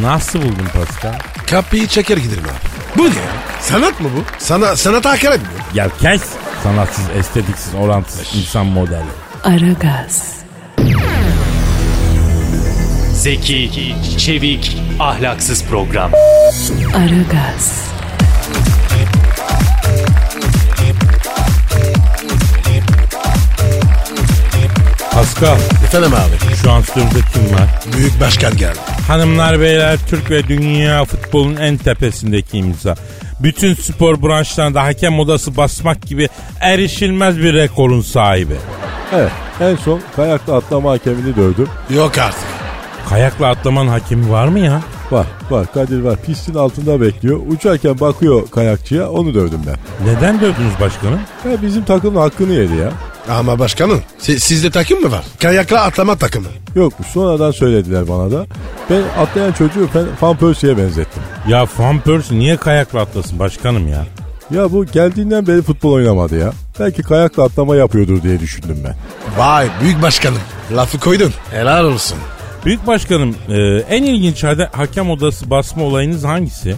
Nasıl 0.00 0.38
buldun 0.42 0.68
Pascal? 0.74 1.18
Kapıyı 1.50 1.86
çeker 1.86 2.16
giderim 2.16 2.44
abi. 2.44 2.98
Bu 2.98 3.02
ne 3.02 3.08
ya? 3.08 3.32
Sanat 3.60 4.00
mı 4.00 4.08
bu? 4.16 4.22
Sana, 4.38 4.76
sanata 4.76 5.10
hakaret 5.10 5.40
mi? 5.40 5.46
Ya 5.74 5.88
kes 6.00 6.22
sanatsız, 6.62 7.04
estetiksiz, 7.18 7.74
orantısız 7.74 8.34
insan 8.36 8.66
modeli. 8.66 9.04
Aragaz, 9.44 10.32
Zeki, 13.14 13.94
çevik, 14.18 14.76
ahlaksız 15.00 15.64
program. 15.64 16.10
Aragaz, 16.96 17.91
Pascal 25.22 25.56
Efendim 25.84 26.12
abi. 26.14 26.56
şu 26.62 26.70
an 26.72 26.80
stüdyoda 26.80 27.08
kim 27.32 27.54
var? 27.54 27.80
Büyük 27.96 28.20
başkan 28.20 28.56
geldi. 28.56 28.78
Hanımlar 29.08 29.60
beyler 29.60 29.98
Türk 30.08 30.30
ve 30.30 30.48
dünya 30.48 31.04
futbolun 31.04 31.56
en 31.56 31.76
tepesindeki 31.76 32.58
imza. 32.58 32.94
Bütün 33.40 33.74
spor 33.74 34.22
branşlarında 34.22 34.82
hakem 34.82 35.18
odası 35.20 35.56
basmak 35.56 36.02
gibi 36.02 36.28
erişilmez 36.60 37.38
bir 37.38 37.54
rekorun 37.54 38.00
sahibi. 38.00 38.54
Evet 39.14 39.30
en 39.60 39.76
son 39.76 40.00
kayakla 40.16 40.56
atlama 40.56 40.90
hakemini 40.90 41.36
dövdüm. 41.36 41.68
Yok 41.90 42.18
artık. 42.18 42.44
Kayakla 43.08 43.46
atlaman 43.48 43.86
hakemi 43.86 44.30
var 44.30 44.48
mı 44.48 44.58
ya? 44.58 44.80
Var 45.10 45.26
var 45.50 45.66
Kadir 45.74 46.00
var 46.00 46.16
pistin 46.26 46.54
altında 46.54 47.00
bekliyor. 47.00 47.40
Uçarken 47.48 48.00
bakıyor 48.00 48.50
kayakçıya 48.50 49.10
onu 49.10 49.34
dövdüm 49.34 49.60
ben. 49.66 49.76
Neden 50.08 50.40
dövdünüz 50.40 50.80
başkanım? 50.80 51.20
Ya 51.50 51.62
bizim 51.62 51.84
takımın 51.84 52.20
hakkını 52.20 52.52
yedi 52.52 52.76
ya. 52.76 52.90
Ama 53.30 53.58
başkanım 53.58 54.02
si- 54.18 54.40
sizde 54.40 54.70
takım 54.70 55.00
mı 55.00 55.10
var? 55.12 55.24
Kayakla 55.42 55.82
atlama 55.82 56.16
takımı. 56.16 56.46
Yokmuş 56.74 57.08
sonradan 57.08 57.50
söylediler 57.50 58.08
bana 58.08 58.30
da. 58.30 58.46
Ben 58.90 59.02
atlayan 59.22 59.52
çocuğu 59.52 59.88
Fan- 59.94 60.06
Van 60.22 60.36
Persie'ye 60.36 60.76
benzettim. 60.78 61.22
Ya 61.48 61.66
Van 61.78 62.00
Persie 62.00 62.38
niye 62.38 62.56
kayakla 62.56 63.00
atlasın 63.00 63.38
başkanım 63.38 63.88
ya? 63.88 64.06
Ya 64.50 64.72
bu 64.72 64.84
geldiğinden 64.86 65.46
beri 65.46 65.62
futbol 65.62 65.92
oynamadı 65.92 66.38
ya. 66.38 66.52
Belki 66.80 67.02
kayakla 67.02 67.42
atlama 67.42 67.76
yapıyordur 67.76 68.22
diye 68.22 68.40
düşündüm 68.40 68.78
ben. 68.84 68.94
Vay 69.38 69.68
büyük 69.82 70.02
başkanım. 70.02 70.38
Lafı 70.76 71.00
koydun. 71.00 71.32
Helal 71.50 71.84
olsun. 71.84 72.18
Büyük 72.64 72.86
başkanım 72.86 73.34
e, 73.48 73.54
en 73.88 74.02
ilginç 74.02 74.44
hakem 74.72 75.10
odası 75.10 75.50
basma 75.50 75.84
olayınız 75.84 76.24
hangisi? 76.24 76.76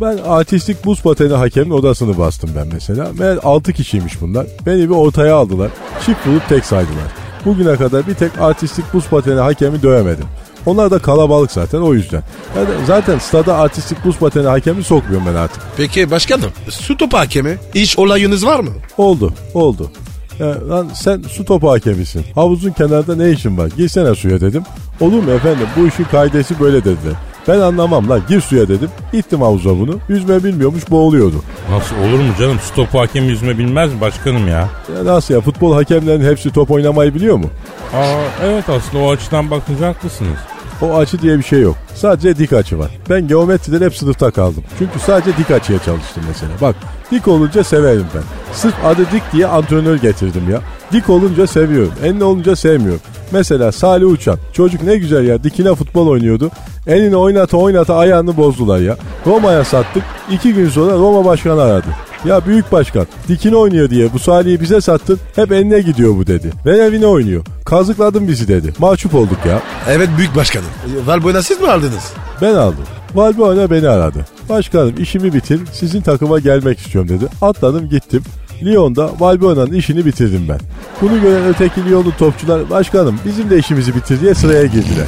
Ben 0.00 0.18
artistik 0.28 0.84
buz 0.84 1.02
pateni 1.02 1.32
hakemin 1.32 1.70
odasını 1.70 2.18
bastım 2.18 2.50
ben 2.56 2.68
mesela. 2.72 3.08
Meğer 3.18 3.38
6 3.42 3.72
kişiymiş 3.72 4.20
bunlar. 4.20 4.46
Beni 4.66 4.90
bir 4.90 4.94
ortaya 4.94 5.34
aldılar. 5.34 5.70
Çift 6.06 6.26
bulup 6.26 6.48
tek 6.48 6.64
saydılar. 6.64 7.04
Bugüne 7.44 7.76
kadar 7.76 8.06
bir 8.06 8.14
tek 8.14 8.38
artistik 8.40 8.84
buz 8.94 9.06
pateni 9.06 9.40
hakemi 9.40 9.82
dövemedim. 9.82 10.26
Onlar 10.66 10.90
da 10.90 10.98
kalabalık 10.98 11.52
zaten 11.52 11.78
o 11.78 11.94
yüzden. 11.94 12.22
Yani 12.56 12.68
zaten 12.86 13.18
stada 13.18 13.56
artistik 13.56 14.04
buz 14.04 14.18
pateni 14.18 14.46
hakemi 14.46 14.84
sokmuyorum 14.84 15.26
ben 15.26 15.34
artık. 15.34 15.62
Peki 15.76 16.10
başkanım 16.10 16.50
su 16.68 16.96
topu 16.96 17.18
hakemi 17.18 17.58
hiç 17.74 17.98
olayınız 17.98 18.46
var 18.46 18.60
mı? 18.60 18.70
Oldu, 18.98 19.32
oldu. 19.54 19.90
Ya, 20.38 20.68
lan 20.68 20.90
sen 20.94 21.22
su 21.28 21.44
topu 21.44 21.70
hakemisin. 21.70 22.24
Havuzun 22.34 22.70
kenarında 22.70 23.16
ne 23.16 23.30
işin 23.30 23.58
var? 23.58 23.68
Girsene 23.76 24.14
suya 24.14 24.40
dedim. 24.40 24.62
Olur 25.00 25.22
mu 25.22 25.30
efendim 25.30 25.66
bu 25.76 25.86
işin 25.86 26.04
kaidesi 26.04 26.60
böyle 26.60 26.78
dediler. 26.84 27.14
Ben 27.48 27.60
anlamam 27.60 28.08
lan 28.08 28.20
gir 28.28 28.40
suya 28.40 28.68
dedim. 28.68 28.88
İttim 29.12 29.40
havuza 29.42 29.70
bunu. 29.70 29.98
Yüzme 30.08 30.44
bilmiyormuş 30.44 30.90
boğuluyordu. 30.90 31.36
Nasıl 31.70 31.96
olur 31.96 32.18
mu 32.20 32.32
canım? 32.38 32.58
Stop 32.72 32.94
hakemi 32.94 33.26
yüzme 33.26 33.58
bilmez 33.58 33.94
mi 33.94 34.00
başkanım 34.00 34.48
ya? 34.48 34.68
Ya 34.96 35.04
nasıl 35.04 35.34
ya 35.34 35.40
futbol 35.40 35.74
hakemlerinin 35.74 36.30
hepsi 36.30 36.50
top 36.52 36.70
oynamayı 36.70 37.14
biliyor 37.14 37.36
mu? 37.36 37.46
Aa, 37.94 38.44
evet 38.44 38.68
aslında 38.68 39.04
o 39.04 39.10
açıdan 39.10 39.50
bakınca 39.50 39.88
haklısınız. 39.88 40.38
O 40.82 40.96
açı 40.96 41.22
diye 41.22 41.38
bir 41.38 41.42
şey 41.42 41.60
yok. 41.60 41.76
Sadece 41.94 42.38
dik 42.38 42.52
açı 42.52 42.78
var. 42.78 42.90
Ben 43.10 43.28
geometriden 43.28 43.84
hep 43.84 43.96
sınıfta 43.96 44.30
kaldım. 44.30 44.64
Çünkü 44.78 44.98
sadece 44.98 45.36
dik 45.36 45.50
açıya 45.50 45.78
çalıştım 45.78 46.22
mesela. 46.28 46.52
Bak 46.60 46.76
dik 47.10 47.28
olunca 47.28 47.64
severim 47.64 48.06
ben. 48.14 48.22
Sırf 48.52 48.74
adı 48.84 49.06
dik 49.12 49.22
diye 49.32 49.46
antrenör 49.46 49.96
getirdim 49.96 50.50
ya. 50.50 50.60
Dik 50.92 51.10
olunca 51.10 51.46
seviyorum. 51.46 51.92
Enli 52.04 52.24
olunca 52.24 52.56
sevmiyorum. 52.56 53.00
Mesela 53.32 53.72
Salih 53.72 54.06
Uçan. 54.06 54.38
Çocuk 54.52 54.82
ne 54.82 54.96
güzel 54.96 55.26
ya 55.26 55.44
dikine 55.44 55.74
futbol 55.74 56.06
oynuyordu. 56.06 56.50
Elini 56.86 57.16
oynata 57.16 57.56
oynata 57.56 57.96
ayağını 57.96 58.36
bozdular 58.36 58.78
ya. 58.80 58.96
Roma'ya 59.26 59.64
sattık. 59.64 60.02
İki 60.30 60.54
gün 60.54 60.68
sonra 60.68 60.92
Roma 60.92 61.24
başkanı 61.24 61.62
aradı. 61.62 61.86
Ya 62.24 62.46
büyük 62.46 62.72
başkan 62.72 63.06
dikine 63.28 63.56
oynuyor 63.56 63.90
diye 63.90 64.12
bu 64.12 64.18
Salih'i 64.18 64.60
bize 64.60 64.80
sattın 64.80 65.18
hep 65.36 65.52
eline 65.52 65.80
gidiyor 65.80 66.16
bu 66.16 66.26
dedi. 66.26 66.50
Ver 66.66 66.74
evine 66.78 67.06
oynuyor. 67.06 67.44
Kazıkladın 67.64 68.28
bizi 68.28 68.48
dedi. 68.48 68.72
Mahcup 68.78 69.14
olduk 69.14 69.38
ya. 69.48 69.62
Evet 69.88 70.08
büyük 70.18 70.36
başkanım. 70.36 70.66
Valbuena 71.06 71.42
siz 71.42 71.60
mi 71.60 71.68
aldınız? 71.68 72.12
Ben 72.42 72.54
aldım. 72.54 72.84
Valbuena 73.14 73.70
beni 73.70 73.88
aradı. 73.88 74.18
Başkanım 74.48 74.94
işimi 74.98 75.32
bitir 75.34 75.60
sizin 75.72 76.00
takıma 76.00 76.38
gelmek 76.38 76.78
istiyorum 76.78 77.08
dedi. 77.08 77.26
Atladım 77.42 77.88
gittim. 77.88 78.22
Lyon'da 78.64 79.10
Valbuena'nın 79.18 79.72
işini 79.72 80.06
bitirdim 80.06 80.46
ben. 80.48 80.58
Bunu 81.00 81.20
gören 81.20 81.48
öteki 81.48 81.84
Lyonlu 81.84 82.16
topçular 82.16 82.70
başkanım 82.70 83.20
bizim 83.24 83.50
de 83.50 83.58
işimizi 83.58 83.94
bitir 83.94 84.20
diye 84.20 84.34
sıraya 84.34 84.64
girdiler. 84.64 85.06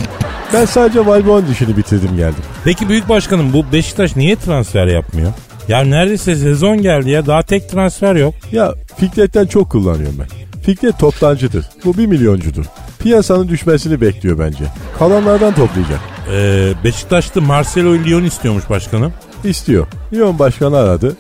Ben 0.53 0.65
sadece 0.65 1.07
Valbuena'nın 1.07 1.53
işini 1.53 1.77
bitirdim 1.77 2.17
geldim. 2.17 2.45
Peki 2.65 2.89
büyük 2.89 3.09
başkanım 3.09 3.53
bu 3.53 3.65
Beşiktaş 3.73 4.17
niye 4.17 4.37
transfer 4.37 4.87
yapmıyor? 4.87 5.33
Ya 5.69 5.81
neredeyse 5.85 6.37
sezon 6.37 6.83
geldi 6.83 7.11
ya 7.11 7.27
daha 7.27 7.43
tek 7.43 7.69
transfer 7.69 8.17
yok. 8.17 8.35
Ya 8.53 8.75
Fikret'ten 8.97 9.47
çok 9.47 9.71
kullanıyorum 9.71 10.17
ben. 10.19 10.27
Fikret 10.63 10.99
toptancıdır. 10.99 11.67
Bu 11.85 11.99
bir 11.99 12.07
milyoncudur. 12.07 12.65
Piyasanın 12.99 13.49
düşmesini 13.49 14.01
bekliyor 14.01 14.39
bence. 14.39 14.65
Kalanlardan 14.99 15.55
toplayacak. 15.55 16.01
Ee, 16.33 16.73
Beşiktaş'ta 16.85 17.41
Marcelo 17.41 17.95
Lyon 17.95 18.25
istiyormuş 18.25 18.71
başkanım. 18.71 19.13
İstiyor. 19.45 19.87
Lyon 20.13 20.39
başkanı 20.39 20.77
aradı. 20.77 21.17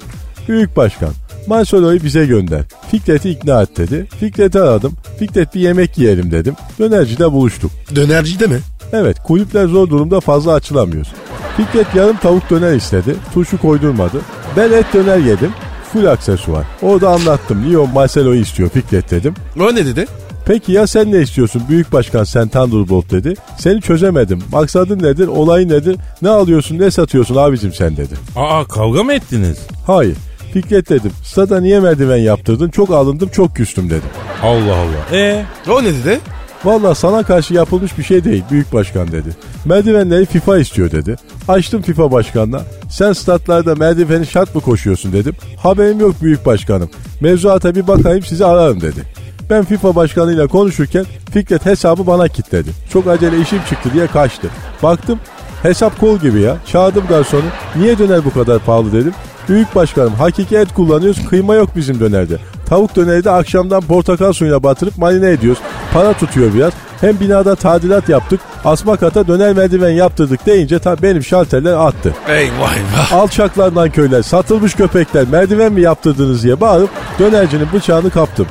Büyük 0.48 0.76
başkan. 0.76 1.10
Marcelo'yu 1.46 2.02
bize 2.02 2.26
gönder. 2.26 2.62
Fikret'i 2.90 3.30
ikna 3.30 3.62
et 3.62 3.76
dedi. 3.76 4.06
Fikret'i 4.20 4.58
aradım. 4.60 4.92
Fikret 5.18 5.54
bir 5.54 5.60
yemek 5.60 5.98
yiyelim 5.98 6.30
dedim. 6.30 6.54
Dönercide 6.78 7.32
buluştuk. 7.32 7.70
Dönerci 7.94 8.40
de 8.40 8.46
mi? 8.46 8.58
Evet 8.92 9.16
kulüpler 9.24 9.66
zor 9.66 9.90
durumda 9.90 10.20
fazla 10.20 10.52
açılamıyoruz. 10.52 11.12
Fikret 11.56 11.94
yarım 11.94 12.16
tavuk 12.16 12.50
döner 12.50 12.74
istedi. 12.76 13.14
Turşu 13.34 13.58
koydurmadı. 13.60 14.20
Ben 14.56 14.72
et 14.72 14.86
döner 14.94 15.18
yedim. 15.18 15.50
Full 15.92 16.06
aksesuar. 16.06 16.64
Orada 16.82 17.10
anlattım. 17.10 17.70
Lyon 17.70 17.90
Marcelo'yu 17.90 18.40
istiyor 18.40 18.68
Fikret 18.70 19.10
dedim. 19.10 19.34
O 19.60 19.74
ne 19.74 19.86
dedi? 19.86 20.06
Peki 20.46 20.72
ya 20.72 20.86
sen 20.86 21.12
ne 21.12 21.18
istiyorsun 21.20 21.62
büyük 21.68 21.92
başkan 21.92 22.24
sen 22.24 22.48
Thunderbolt 22.48 23.10
dedi. 23.10 23.34
Seni 23.58 23.80
çözemedim. 23.80 24.42
Maksadın 24.52 25.02
nedir? 25.02 25.26
Olayın 25.26 25.68
nedir? 25.68 25.96
Ne 26.22 26.28
alıyorsun 26.28 26.78
ne 26.78 26.90
satıyorsun 26.90 27.36
abicim 27.36 27.72
sen 27.72 27.96
dedi. 27.96 28.14
Aa 28.36 28.64
kavga 28.64 29.02
mı 29.02 29.12
ettiniz? 29.12 29.58
Hayır. 29.86 30.16
Fikret 30.52 30.88
dedim. 30.90 31.12
Stada 31.24 31.60
niye 31.60 31.80
merdiven 31.80 32.16
yaptırdın? 32.16 32.68
Çok 32.68 32.90
alındım 32.90 33.28
çok 33.28 33.56
küstüm 33.56 33.90
dedim. 33.90 34.08
Allah 34.42 34.74
Allah. 34.76 35.16
E 35.18 35.44
O 35.70 35.82
ne 35.82 35.86
dedi? 35.88 36.20
Valla 36.64 36.94
sana 36.94 37.22
karşı 37.22 37.54
yapılmış 37.54 37.98
bir 37.98 38.02
şey 38.02 38.24
değil 38.24 38.44
büyük 38.50 38.72
başkan 38.72 39.12
dedi. 39.12 39.28
Merdivenleri 39.64 40.26
FIFA 40.26 40.58
istiyor 40.58 40.90
dedi. 40.90 41.16
Açtım 41.48 41.82
FIFA 41.82 42.12
başkanına. 42.12 42.60
Sen 42.90 43.12
statlarda 43.12 43.74
merdiveni 43.74 44.26
şart 44.26 44.54
mı 44.54 44.60
koşuyorsun 44.60 45.12
dedim. 45.12 45.34
Haberim 45.56 46.00
yok 46.00 46.14
büyük 46.22 46.46
başkanım. 46.46 46.90
Mevzuata 47.20 47.74
bir 47.74 47.86
bakayım 47.86 48.22
sizi 48.24 48.46
ararım 48.46 48.80
dedi. 48.80 49.02
Ben 49.50 49.64
FIFA 49.64 49.94
başkanıyla 49.96 50.46
konuşurken 50.46 51.04
Fikret 51.32 51.66
hesabı 51.66 52.06
bana 52.06 52.28
kilitledi. 52.28 52.68
Çok 52.92 53.06
acele 53.06 53.40
işim 53.40 53.58
çıktı 53.68 53.88
diye 53.94 54.06
kaçtı. 54.06 54.48
Baktım 54.82 55.18
hesap 55.62 56.00
kol 56.00 56.18
gibi 56.18 56.40
ya. 56.40 56.56
Çağırdım 56.66 57.04
garsonu. 57.08 57.42
Niye 57.76 57.98
döner 57.98 58.24
bu 58.24 58.32
kadar 58.32 58.58
pahalı 58.58 58.92
dedim. 58.92 59.12
Büyük 59.48 59.74
başkanım 59.74 60.12
hakiki 60.14 60.56
et 60.56 60.74
kullanıyoruz 60.74 61.28
kıyma 61.28 61.54
yok 61.54 61.70
bizim 61.76 62.00
dönerde. 62.00 62.36
Tavuk 62.66 62.96
döneri 62.96 63.24
de 63.24 63.30
akşamdan 63.30 63.80
portakal 63.80 64.32
suyuna 64.32 64.62
batırıp 64.62 64.98
marine 64.98 65.30
ediyoruz. 65.30 65.62
Para 65.92 66.12
tutuyor 66.12 66.54
biraz. 66.54 66.72
Hem 67.00 67.20
binada 67.20 67.54
tadilat 67.54 68.08
yaptık. 68.08 68.40
Asma 68.64 68.96
kata 68.96 69.26
döner 69.26 69.52
merdiven 69.52 69.90
yaptırdık 69.90 70.46
deyince 70.46 70.78
ta 70.78 71.02
benim 71.02 71.24
şalterler 71.24 71.72
attı. 71.72 72.14
Ey 72.28 72.50
vay 72.60 72.60
vay. 72.60 73.20
Alçaklardan 73.20 73.90
köyler, 73.90 74.22
satılmış 74.22 74.74
köpekler 74.74 75.28
merdiven 75.28 75.72
mi 75.72 75.80
yaptırdınız 75.80 76.42
diye 76.42 76.60
bağırıp 76.60 76.90
dönercinin 77.18 77.66
bıçağını 77.72 78.10
kaptım. 78.10 78.46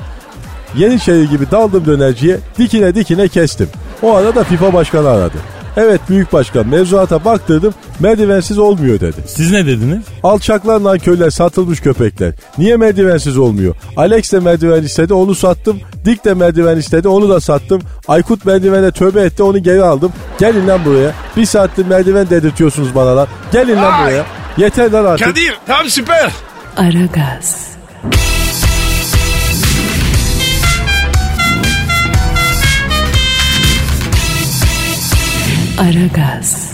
Yeniçeri 0.76 1.30
gibi 1.30 1.52
daldım 1.52 1.86
dönerciye 1.86 2.40
dikine 2.58 2.96
dikine 2.96 3.28
kestim. 3.28 3.70
O 4.02 4.16
arada 4.16 4.44
FIFA 4.44 4.74
başkanı 4.74 5.10
aradı. 5.10 5.38
Evet 5.78 6.02
büyük 6.10 6.34
başkan 6.34 6.68
mevzuata 6.68 7.26
baktırdım 7.26 7.74
merdivensiz 8.00 8.58
olmuyor 8.60 9.00
dedi. 9.00 9.16
siz 9.28 9.52
ne 9.52 9.66
dediniz? 9.66 10.04
Alçaklarla 10.24 10.98
köyler 10.98 11.30
satılmış 11.30 11.80
köpekler. 11.80 12.34
Niye 12.58 12.78
merdivensiz 12.78 13.38
olmuyor? 13.38 13.76
Alex 13.98 14.34
de 14.34 14.40
merdiven 14.40 14.84
istedi 14.84 15.14
onu 15.14 15.36
sattım. 15.36 15.80
Dick 16.06 16.26
de 16.26 16.34
merdiven 16.34 16.78
istedi 16.78 17.08
onu 17.08 17.30
da 17.30 17.40
sattım. 17.40 17.82
Aykut 18.08 18.46
merdivene 18.46 18.92
tövbe 18.92 19.22
etti 19.22 19.44
onu 19.44 19.64
geri 19.64 19.84
aldım. 19.84 20.12
Gelin 20.40 20.68
lan 20.68 20.86
buraya. 20.86 21.12
Bir 21.38 21.46
saattir 21.46 21.86
merdiven 21.86 22.30
dedirtiyorsunuz 22.30 22.96
bana 22.96 23.16
lan. 23.18 23.28
Gelin 23.52 23.76
lan 23.76 23.92
Ay. 23.94 24.04
buraya. 24.06 24.26
Yeter 24.58 24.92
lan 24.92 25.06
artık. 25.06 25.28
Kadir 25.28 25.54
tam 25.68 25.86
süper. 25.90 26.32
Aragaz, 26.78 27.68
Aragaz, 35.82 36.72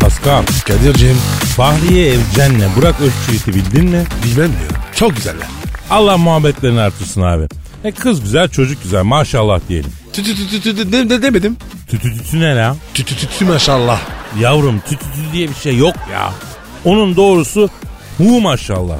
Pascal. 0.00 0.44
Kadir'cim 0.66 1.16
Fahriye 1.56 2.08
Evcen'le 2.08 2.76
Burak 2.76 2.94
Özçivit'i 3.00 3.54
bildin 3.54 3.84
mi? 3.84 4.04
bilmem 4.24 4.48
diyor. 4.48 4.70
Çok 4.94 5.16
güzeller. 5.16 5.46
Allah 5.90 6.18
muhabbetlerini 6.18 6.80
artırsın 6.80 7.22
abi. 7.22 7.48
E 7.84 7.92
kız 7.92 8.22
güzel 8.22 8.48
çocuk 8.48 8.82
güzel 8.82 9.02
maşallah 9.02 9.60
diyelim. 9.68 9.92
Tü 10.12 10.22
tü 10.22 10.36
tü 10.36 10.48
tü 10.48 10.60
tü 10.60 10.76
tü 10.76 10.92
de, 10.92 11.10
de, 11.10 11.22
demedim. 11.22 11.56
Tütü 11.88 12.18
tütü 12.18 12.40
ne 12.40 12.56
la? 12.56 12.76
Tü 12.94 13.04
tü 13.04 13.16
tü 13.16 13.26
tü 13.26 13.44
maşallah. 13.44 14.00
Yavrum 14.40 14.80
tütü 14.80 15.04
tütü 15.04 15.32
diye 15.32 15.48
bir 15.48 15.54
şey 15.54 15.76
yok 15.76 15.94
ya. 16.12 16.32
Onun 16.84 17.16
doğrusu 17.16 17.70
hu 18.18 18.40
maşallah. 18.40 18.96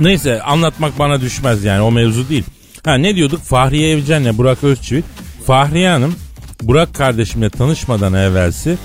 Neyse 0.00 0.42
anlatmak 0.42 0.98
bana 0.98 1.20
düşmez 1.20 1.64
yani 1.64 1.82
o 1.82 1.90
mevzu 1.90 2.28
değil. 2.28 2.44
Ha 2.84 2.94
ne 2.94 3.16
diyorduk? 3.16 3.42
Fahriye 3.42 3.90
Evcen'le 3.90 4.38
Burak 4.38 4.64
Özçivit. 4.64 5.04
Fahriye 5.46 5.88
Hanım 5.90 6.14
Burak 6.62 6.94
kardeşimle 6.94 7.50
tanışmadan 7.50 8.14
evvelsi 8.14 8.78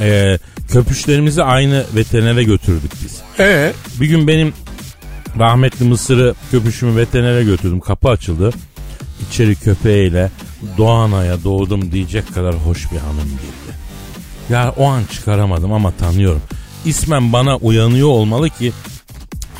e, 0.00 0.38
köpüşlerimizi 0.68 1.42
aynı 1.42 1.84
veterinere 1.94 2.44
götürdük 2.44 2.92
biz. 3.04 3.20
Ee? 3.40 3.72
Bir 4.00 4.06
gün 4.06 4.28
benim 4.28 4.52
rahmetli 5.38 5.84
Mısır'ı 5.84 6.34
köpüşümü 6.50 6.96
veterinere 6.96 7.44
götürdüm. 7.44 7.80
Kapı 7.80 8.08
açıldı. 8.08 8.50
İçeri 9.28 9.54
köpeğiyle 9.54 10.30
Doğanay'a 10.78 11.44
doğdum 11.44 11.92
diyecek 11.92 12.34
kadar 12.34 12.54
hoş 12.54 12.92
bir 12.92 12.98
hanım 12.98 13.28
girdi. 13.28 13.76
Ya 14.50 14.74
o 14.76 14.86
an 14.86 15.02
çıkaramadım 15.12 15.72
ama 15.72 15.92
tanıyorum. 15.92 16.42
İsmen 16.84 17.32
bana 17.32 17.56
uyanıyor 17.56 18.08
olmalı 18.08 18.50
ki 18.50 18.72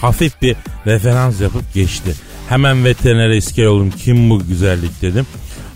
hafif 0.01 0.43
bir 0.43 0.57
referans 0.87 1.41
yapıp 1.41 1.75
geçti. 1.75 2.15
Hemen 2.49 2.85
veterinere 2.85 3.37
iskele 3.37 3.69
oldum. 3.69 3.91
Kim 3.91 4.31
bu 4.31 4.47
güzellik 4.49 5.03
dedim. 5.03 5.27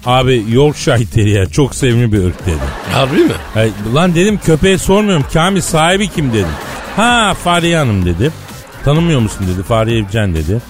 Abi 0.07 0.45
Yorkshire 0.49 1.07
Terrier 1.07 1.51
çok 1.51 1.75
sevimli 1.75 2.13
bir 2.13 2.25
ırk 2.25 2.47
dedi. 2.47 2.61
Harbi 2.93 3.17
mi? 3.17 3.33
Ay, 3.57 3.71
lan 3.95 4.15
dedim 4.15 4.41
köpeğe 4.45 4.79
sormuyorum. 4.79 5.25
Kamil 5.33 5.61
sahibi 5.61 6.09
kim 6.09 6.33
dedim. 6.33 6.47
Ha 6.97 7.35
Fahriye 7.45 7.77
Hanım 7.77 8.05
dedi. 8.07 8.31
Tanımıyor 8.85 9.21
musun 9.21 9.47
dedi. 9.55 9.63
Fahriye 9.63 9.99
Evcen 9.99 10.35
dedi. 10.35 10.61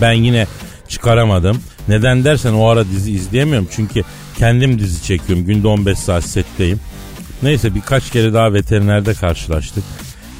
Ben 0.00 0.12
yine 0.12 0.46
çıkaramadım. 0.88 1.60
Neden 1.88 2.24
dersen 2.24 2.52
o 2.52 2.66
ara 2.68 2.84
dizi 2.84 3.12
izleyemiyorum. 3.12 3.68
Çünkü 3.76 4.02
kendim 4.38 4.78
dizi 4.78 5.02
çekiyorum. 5.02 5.44
Günde 5.44 5.68
15 5.68 5.98
saat 5.98 6.24
setteyim. 6.24 6.80
Neyse 7.42 7.74
birkaç 7.74 8.10
kere 8.10 8.32
daha 8.32 8.52
veterinerde 8.52 9.14
karşılaştık. 9.14 9.84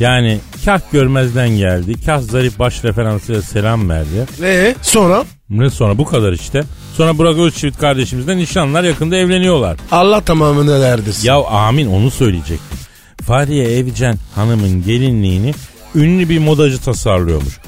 Yani 0.01 0.39
kah 0.65 0.81
görmezden 0.93 1.49
geldi. 1.49 2.05
Kah 2.07 2.21
zarif 2.21 2.59
baş 2.59 2.85
referansıyla 2.85 3.43
selam 3.43 3.89
verdi. 3.89 4.27
Ee? 4.43 4.75
Sonra? 4.83 5.25
Ne 5.51 5.71
sonra 5.71 5.99
bu 5.99 6.05
kadar 6.05 6.33
işte. 6.33 6.63
Sonra 6.97 7.19
Burak 7.19 7.39
Özçivit 7.39 7.79
kardeşimizle 7.79 8.37
nişanlar 8.37 8.85
yakında 8.85 9.17
evleniyorlar. 9.17 9.77
Allah 9.91 10.21
tamamını 10.21 10.81
verdirsin. 10.81 11.27
Ya 11.29 11.45
amin 11.45 11.87
onu 11.87 12.11
söyleyecektim. 12.11 12.79
Fahriye 13.27 13.79
Evcen 13.79 14.17
hanımın 14.35 14.85
gelinliğini 14.85 15.55
ünlü 15.95 16.29
bir 16.29 16.39
modacı 16.39 16.79
tasarlıyormuş. 16.79 17.59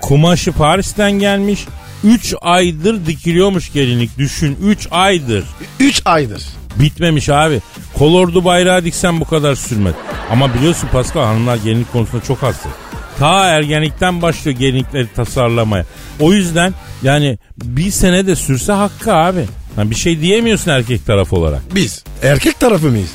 Kumaşı 0.00 0.52
Paris'ten 0.52 1.12
gelmiş. 1.12 1.66
3 2.04 2.34
aydır 2.40 3.06
dikiliyormuş 3.06 3.72
gelinlik. 3.72 4.18
Düşün 4.18 4.56
3 4.64 4.88
aydır. 4.90 5.44
3 5.80 6.02
aydır. 6.04 6.42
Bitmemiş 6.76 7.28
abi. 7.28 7.60
Kolordu 7.98 8.44
bayrağı 8.44 8.84
diksen 8.84 9.20
bu 9.20 9.24
kadar 9.24 9.54
sürmez. 9.54 9.94
Ama 10.30 10.54
biliyorsun 10.54 10.88
Pascal 10.92 11.24
hanımlar 11.24 11.56
gelinlik 11.56 11.92
konusunda 11.92 12.24
çok 12.24 12.42
hassas. 12.42 12.72
Ta 13.18 13.46
ergenlikten 13.46 14.22
başlıyor 14.22 14.58
gelinlikleri 14.58 15.08
tasarlamaya. 15.16 15.84
O 16.20 16.32
yüzden 16.32 16.74
yani 17.02 17.38
bir 17.56 17.90
sene 17.90 18.26
de 18.26 18.36
sürse 18.36 18.72
hakkı 18.72 19.14
abi. 19.14 19.44
Ha 19.76 19.90
bir 19.90 19.94
şey 19.94 20.20
diyemiyorsun 20.20 20.70
erkek 20.70 21.06
taraf 21.06 21.32
olarak. 21.32 21.60
Biz 21.74 22.04
erkek 22.22 22.60
tarafı 22.60 22.86
mıyız? 22.86 23.10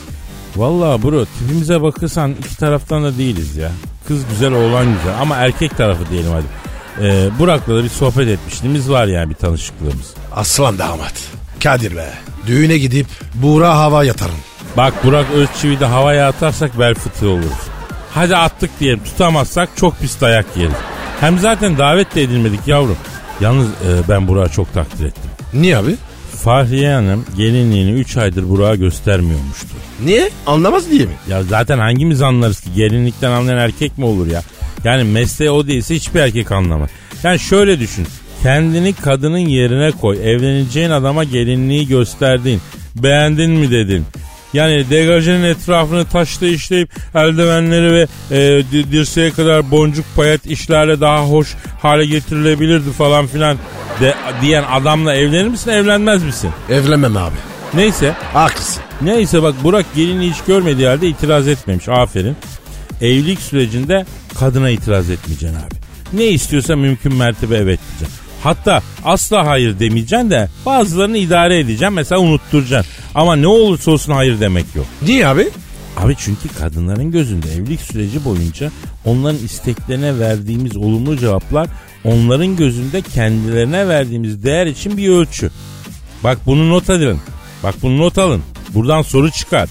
Vallahi 0.55 1.03
bro 1.03 1.25
tipimize 1.25 1.81
bakırsan 1.81 2.31
iki 2.39 2.57
taraftan 2.57 3.03
da 3.03 3.17
değiliz 3.17 3.55
ya. 3.55 3.71
Kız 4.07 4.21
güzel 4.29 4.53
oğlan 4.53 4.85
güzel 4.85 5.21
ama 5.21 5.35
erkek 5.35 5.77
tarafı 5.77 6.09
diyelim 6.11 6.31
hadi. 6.31 6.45
Ee, 7.07 7.29
Burak'la 7.39 7.75
da 7.75 7.83
bir 7.83 7.89
sohbet 7.89 8.27
etmişliğimiz 8.27 8.89
var 8.89 9.07
yani 9.07 9.29
bir 9.29 9.35
tanışıklığımız. 9.35 10.13
Aslan 10.35 10.77
damat. 10.77 11.13
Kadir 11.65 11.95
be. 11.95 12.09
Düğüne 12.47 12.77
gidip 12.77 13.07
Buğra 13.33 13.77
hava 13.77 14.03
yatarım. 14.03 14.35
Bak 14.77 14.93
Burak 15.03 15.25
Özçivit'i 15.31 15.79
de 15.79 15.85
havaya 15.85 16.27
atarsak 16.27 16.79
bel 16.79 16.93
fıtığı 16.93 17.29
oluruz. 17.29 17.67
Hadi 18.11 18.35
attık 18.35 18.79
diyelim 18.79 19.03
tutamazsak 19.03 19.69
çok 19.75 19.99
pis 19.99 20.21
dayak 20.21 20.45
yeriz. 20.57 20.75
Hem 21.19 21.39
zaten 21.39 21.77
davet 21.77 22.15
de 22.15 22.23
edilmedik 22.23 22.67
yavrum. 22.67 22.97
Yalnız 23.41 23.67
e, 23.67 24.09
ben 24.09 24.27
Burak'ı 24.27 24.51
çok 24.53 24.73
takdir 24.73 25.05
ettim. 25.05 25.31
Niye 25.53 25.77
abi? 25.77 25.95
Fahriye 26.43 26.93
Hanım 26.93 27.25
gelinliğini 27.37 27.91
3 27.91 28.17
aydır 28.17 28.49
Burak'a 28.49 28.75
göstermiyormuştu. 28.75 29.67
Niye? 30.03 30.29
Anlamaz 30.47 30.91
diye 30.91 31.05
mi? 31.05 31.13
Ya 31.29 31.43
zaten 31.43 31.77
hangimiz 31.79 32.21
anlarız 32.21 32.61
ki 32.61 32.73
gelinlikten 32.75 33.31
anlayan 33.31 33.57
erkek 33.57 33.97
mi 33.97 34.05
olur 34.05 34.27
ya? 34.27 34.43
Yani 34.83 35.03
mesleği 35.03 35.51
o 35.51 35.67
değilse 35.67 35.95
hiçbir 35.95 36.19
erkek 36.19 36.51
anlamaz. 36.51 36.89
Yani 37.23 37.39
şöyle 37.39 37.79
düşün. 37.79 38.07
Kendini 38.43 38.93
kadının 38.93 39.37
yerine 39.37 39.91
koy. 39.91 40.17
Evleneceğin 40.33 40.89
adama 40.89 41.23
gelinliği 41.23 41.87
gösterdin. 41.87 42.61
Beğendin 42.95 43.51
mi 43.51 43.71
dedin. 43.71 44.05
Yani 44.53 44.89
degajenin 44.89 45.43
etrafını 45.43 46.05
taşla 46.05 46.47
işleyip 46.47 46.89
eldivenleri 47.15 47.91
ve 47.93 48.07
e, 48.31 48.63
di- 48.71 48.91
dirseğe 48.91 49.31
kadar 49.31 49.71
boncuk 49.71 50.05
payet 50.15 50.45
işlerle 50.45 51.01
daha 51.01 51.25
hoş 51.25 51.55
hale 51.81 52.05
getirilebilirdi 52.05 52.91
falan 52.91 53.27
filan 53.27 53.57
de, 54.01 54.13
diyen 54.41 54.63
adamla 54.71 55.15
evlenir 55.15 55.47
misin 55.47 55.71
evlenmez 55.71 56.23
misin? 56.23 56.49
Evlenmem 56.69 57.17
abi. 57.17 57.35
Neyse 57.73 58.13
Haklısın. 58.33 58.83
Neyse 59.01 59.43
bak 59.43 59.55
Burak 59.63 59.85
gelini 59.95 60.29
hiç 60.29 60.37
görmediği 60.47 60.87
halde 60.87 61.07
itiraz 61.07 61.47
etmemiş. 61.47 61.89
Aferin. 61.89 62.35
Evlilik 63.01 63.39
sürecinde 63.39 64.05
kadına 64.39 64.69
itiraz 64.69 65.09
etmeyeceksin 65.09 65.57
abi. 65.57 65.75
Ne 66.13 66.25
istiyorsa 66.25 66.75
mümkün 66.75 67.15
mertebe 67.15 67.55
evet 67.57 67.79
diyeceksin. 67.89 68.24
Hatta 68.45 68.81
asla 69.03 69.45
hayır 69.45 69.79
demeyeceksin 69.79 70.29
de 70.29 70.49
bazılarını 70.65 71.17
idare 71.17 71.59
edeceksin. 71.59 71.93
Mesela 71.93 72.21
unutturacaksın. 72.21 72.93
Ama 73.15 73.35
ne 73.35 73.47
olursa 73.47 73.91
olsun 73.91 74.13
hayır 74.13 74.39
demek 74.39 74.65
yok. 74.75 74.85
Niye 75.01 75.27
abi? 75.27 75.49
Abi 75.97 76.15
çünkü 76.17 76.49
kadınların 76.59 77.11
gözünde 77.11 77.53
evlilik 77.53 77.81
süreci 77.81 78.25
boyunca 78.25 78.71
onların 79.05 79.43
isteklerine 79.45 80.19
verdiğimiz 80.19 80.77
olumlu 80.77 81.17
cevaplar 81.17 81.67
onların 82.03 82.55
gözünde 82.55 83.01
kendilerine 83.01 83.87
verdiğimiz 83.87 84.43
değer 84.43 84.65
için 84.65 84.97
bir 84.97 85.09
ölçü. 85.09 85.51
Bak 86.23 86.37
bunu 86.45 86.69
not 86.69 86.89
alın. 86.89 87.19
Bak 87.63 87.75
bunu 87.81 87.97
not 87.97 88.17
alın. 88.17 88.41
Buradan 88.73 89.01
soru 89.01 89.31
çıkar. 89.31 89.69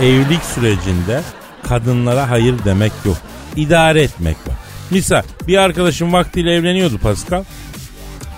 Evlilik 0.00 0.42
sürecinde 0.54 1.20
kadınlara 1.62 2.30
hayır 2.30 2.54
demek 2.64 2.92
yok. 3.04 3.16
İdare 3.56 4.02
etmek 4.02 4.36
var. 4.36 4.56
Misal 4.90 5.22
bir 5.48 5.56
arkadaşım 5.56 6.12
vaktiyle 6.12 6.54
evleniyordu 6.54 6.98
Pascal. 6.98 7.44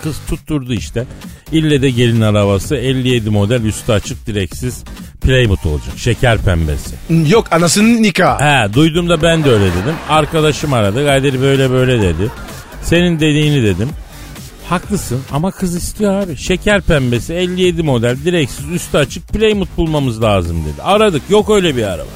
Kız 0.07 0.17
tutturdu 0.29 0.73
işte. 0.73 1.05
İlle 1.53 1.83
de 1.83 1.91
gelin 1.91 2.21
arabası 2.21 2.77
57 2.77 3.31
model 3.31 3.63
üstü 3.63 3.93
açık 3.93 4.27
direksiz 4.27 4.85
Playmut 5.21 5.67
olacak. 5.67 5.99
Şeker 5.99 6.39
pembesi. 6.39 6.95
Yok 7.29 7.47
anasının 7.51 8.03
nikahı. 8.03 8.45
He 8.45 8.75
duyduğumda 8.75 9.23
ben 9.23 9.45
de 9.45 9.51
öyle 9.51 9.65
dedim. 9.65 9.95
Arkadaşım 10.09 10.73
aradı. 10.73 11.07
Kadir 11.07 11.41
böyle 11.41 11.71
böyle 11.71 12.03
dedi. 12.03 12.31
Senin 12.83 13.21
dediğini 13.21 13.63
dedim. 13.63 13.89
Haklısın 14.69 15.21
ama 15.33 15.51
kız 15.51 15.77
istiyor 15.77 16.23
abi. 16.23 16.37
Şeker 16.37 16.81
pembesi 16.81 17.35
57 17.35 17.83
model 17.83 18.17
direksiz 18.25 18.69
üstü 18.71 18.97
açık 18.97 19.29
Playmut 19.29 19.77
bulmamız 19.77 20.23
lazım 20.23 20.65
dedi. 20.65 20.83
Aradık 20.83 21.23
yok 21.31 21.51
öyle 21.51 21.77
bir 21.77 21.83
araba. 21.85 22.11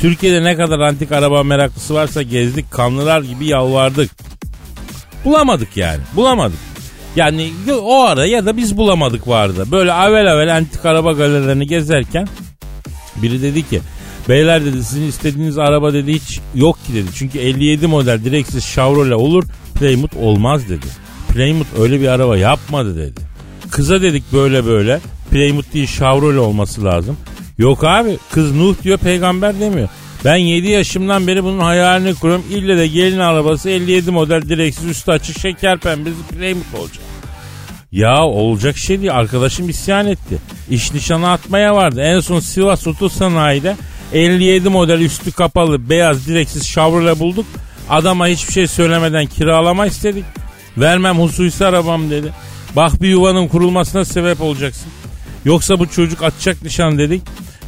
Türkiye'de 0.00 0.44
ne 0.44 0.56
kadar 0.56 0.78
antik 0.78 1.12
araba 1.12 1.42
meraklısı 1.42 1.94
varsa 1.94 2.22
gezdik 2.22 2.70
kanlılar 2.70 3.22
gibi 3.22 3.46
yalvardık. 3.46 4.10
Bulamadık 5.24 5.76
yani 5.76 6.00
bulamadık. 6.16 6.58
Yani 7.16 7.52
o 7.82 8.02
ara 8.02 8.26
ya 8.26 8.46
da 8.46 8.56
biz 8.56 8.76
bulamadık 8.76 9.28
vardı. 9.28 9.64
Böyle 9.70 9.92
avel 9.92 10.32
avel 10.32 10.56
antik 10.56 10.84
araba 10.84 11.12
galerilerini 11.12 11.66
gezerken 11.66 12.28
biri 13.16 13.42
dedi 13.42 13.68
ki 13.68 13.80
beyler 14.28 14.64
dedi 14.64 14.84
sizin 14.84 15.08
istediğiniz 15.08 15.58
araba 15.58 15.92
dedi 15.92 16.12
hiç 16.12 16.40
yok 16.54 16.78
ki 16.86 16.94
dedi. 16.94 17.06
Çünkü 17.14 17.38
57 17.38 17.86
model 17.86 18.24
direksiz 18.24 18.64
Chevrolet 18.64 19.16
olur 19.16 19.44
Playmut 19.74 20.16
olmaz 20.16 20.68
dedi. 20.68 20.86
Playmut 21.28 21.66
öyle 21.78 22.00
bir 22.00 22.08
araba 22.08 22.36
yapmadı 22.36 22.96
dedi. 22.96 23.20
Kıza 23.70 24.02
dedik 24.02 24.32
böyle 24.32 24.66
böyle 24.66 25.00
Playmut 25.30 25.74
değil 25.74 25.86
Chevrolet 25.86 26.40
olması 26.40 26.84
lazım. 26.84 27.16
Yok 27.58 27.84
abi 27.84 28.18
kız 28.30 28.52
Nuh 28.52 28.74
diyor 28.84 28.98
peygamber 28.98 29.60
demiyor. 29.60 29.88
Ben 30.24 30.36
7 30.36 30.68
yaşımdan 30.68 31.26
beri 31.26 31.44
bunun 31.44 31.58
hayalini 31.58 32.14
kuruyorum. 32.14 32.44
İlle 32.50 32.78
de 32.78 32.86
gelin 32.86 33.18
arabası 33.18 33.70
57 33.70 34.10
model 34.10 34.42
direksiz 34.42 34.84
üstü 34.84 35.10
açık 35.10 35.40
şeker 35.40 35.78
pembesi 35.78 36.16
Playmut 36.38 36.66
olacak. 36.78 37.05
Ya 37.92 38.24
olacak 38.24 38.76
şey 38.76 38.98
değil. 38.98 39.14
Arkadaşım 39.14 39.68
isyan 39.68 40.06
etti. 40.06 40.38
İş 40.70 40.94
nişanı 40.94 41.30
atmaya 41.30 41.74
vardı. 41.74 42.00
En 42.02 42.20
son 42.20 42.40
Sivas 42.40 42.86
Otosanayi'de 42.86 43.76
57 44.12 44.68
model 44.68 45.00
üstü 45.00 45.32
kapalı 45.32 45.88
beyaz 45.88 46.26
direksiz 46.26 46.68
Chevrolet 46.68 47.20
bulduk. 47.20 47.46
Adama 47.90 48.26
hiçbir 48.26 48.52
şey 48.52 48.66
söylemeden 48.66 49.26
kiralama 49.26 49.86
istedik. 49.86 50.24
Vermem 50.78 51.18
hususi 51.18 51.66
arabam 51.66 52.10
dedi. 52.10 52.32
Bak 52.76 53.02
bir 53.02 53.08
yuvanın 53.08 53.48
kurulmasına 53.48 54.04
sebep 54.04 54.40
olacaksın. 54.40 54.92
Yoksa 55.44 55.78
bu 55.78 55.86
çocuk 55.86 56.22
atacak 56.22 56.62
nişan 56.62 56.98
dedik. 56.98 57.22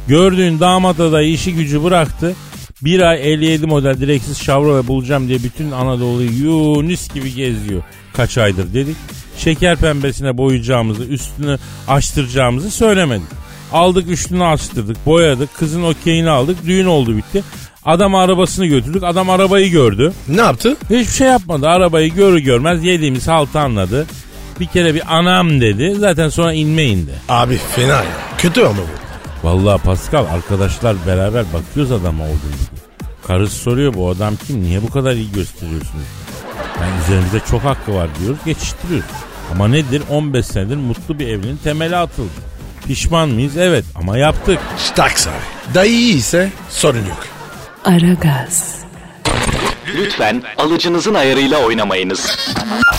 Gördüğün 0.07 0.59
damat 0.59 0.99
adayı 0.99 1.33
işi 1.33 1.53
gücü 1.53 1.83
bıraktı. 1.83 2.35
Bir 2.81 2.99
ay 2.99 3.33
57 3.33 3.65
model 3.67 4.01
direksiz 4.01 4.39
Chevrolet 4.39 4.87
bulacağım 4.87 5.27
diye 5.27 5.43
bütün 5.43 5.71
Anadolu'yu 5.71 6.31
Yunus 6.31 7.13
gibi 7.13 7.33
geziyor. 7.33 7.83
Kaç 8.13 8.37
aydır 8.37 8.73
dedik. 8.73 8.95
Şeker 9.39 9.77
pembesine 9.77 10.37
boyayacağımızı, 10.37 11.03
üstünü 11.03 11.57
açtıracağımızı 11.87 12.71
söylemedik. 12.71 13.27
Aldık 13.73 14.09
üstünü 14.09 14.43
açtırdık, 14.43 15.05
boyadık, 15.05 15.57
kızın 15.57 15.83
okeyini 15.83 16.29
aldık, 16.29 16.65
düğün 16.65 16.85
oldu 16.85 17.17
bitti. 17.17 17.43
Adam 17.85 18.15
arabasını 18.15 18.65
götürdük, 18.65 19.03
adam 19.03 19.29
arabayı 19.29 19.71
gördü. 19.71 20.13
Ne 20.27 20.41
yaptı? 20.41 20.77
Hiçbir 20.83 21.13
şey 21.13 21.27
yapmadı. 21.27 21.67
Arabayı 21.67 22.13
görür 22.13 22.39
görmez 22.39 22.83
yediğimiz 22.83 23.27
haltı 23.27 23.59
anladı. 23.59 24.07
Bir 24.59 24.65
kere 24.65 24.95
bir 24.95 25.17
anam 25.17 25.61
dedi. 25.61 25.95
Zaten 25.99 26.29
sonra 26.29 26.53
inme 26.53 26.83
indi. 26.83 27.11
Abi 27.29 27.57
fena 27.75 27.87
ya. 27.87 28.05
Kötü 28.37 28.61
ama 28.61 28.77
bu. 28.77 29.47
Vallahi 29.47 29.81
Pascal 29.81 30.25
arkadaşlar 30.25 30.95
beraber 31.07 31.45
bakıyoruz 31.53 31.91
adama 31.91 32.23
olduğu 32.23 32.31
gibi. 32.33 32.81
Karısı 33.27 33.55
soruyor 33.55 33.93
bu 33.93 34.09
adam 34.09 34.33
kim? 34.47 34.63
Niye 34.63 34.81
bu 34.81 34.89
kadar 34.89 35.13
iyi 35.13 35.31
gösteriyorsunuz? 35.31 36.05
Yani 36.81 36.91
üzerimizde 37.03 37.39
çok 37.51 37.63
hakkı 37.63 37.93
var 37.95 38.09
diyoruz 38.19 38.39
geçiştiriyoruz. 38.45 39.28
Ama 39.51 39.67
nedir? 39.67 40.01
15 40.09 40.45
senedir 40.45 40.75
mutlu 40.77 41.19
bir 41.19 41.27
evliliğin 41.27 41.57
temeli 41.63 41.95
atıldı. 41.97 42.29
Pişman 42.87 43.29
mıyız? 43.29 43.57
Evet 43.57 43.85
ama 43.95 44.17
yaptık. 44.17 44.59
Staks 44.77 45.27
abi. 45.27 45.73
Dayı 45.75 45.91
iyi 45.91 46.15
ise 46.15 46.49
sorun 46.69 47.05
yok. 47.05 47.27
Aragaz, 47.85 48.75
Lütfen 49.95 50.43
alıcınızın 50.57 51.13
ayarıyla 51.13 51.57
oynamayınız. 51.57 52.37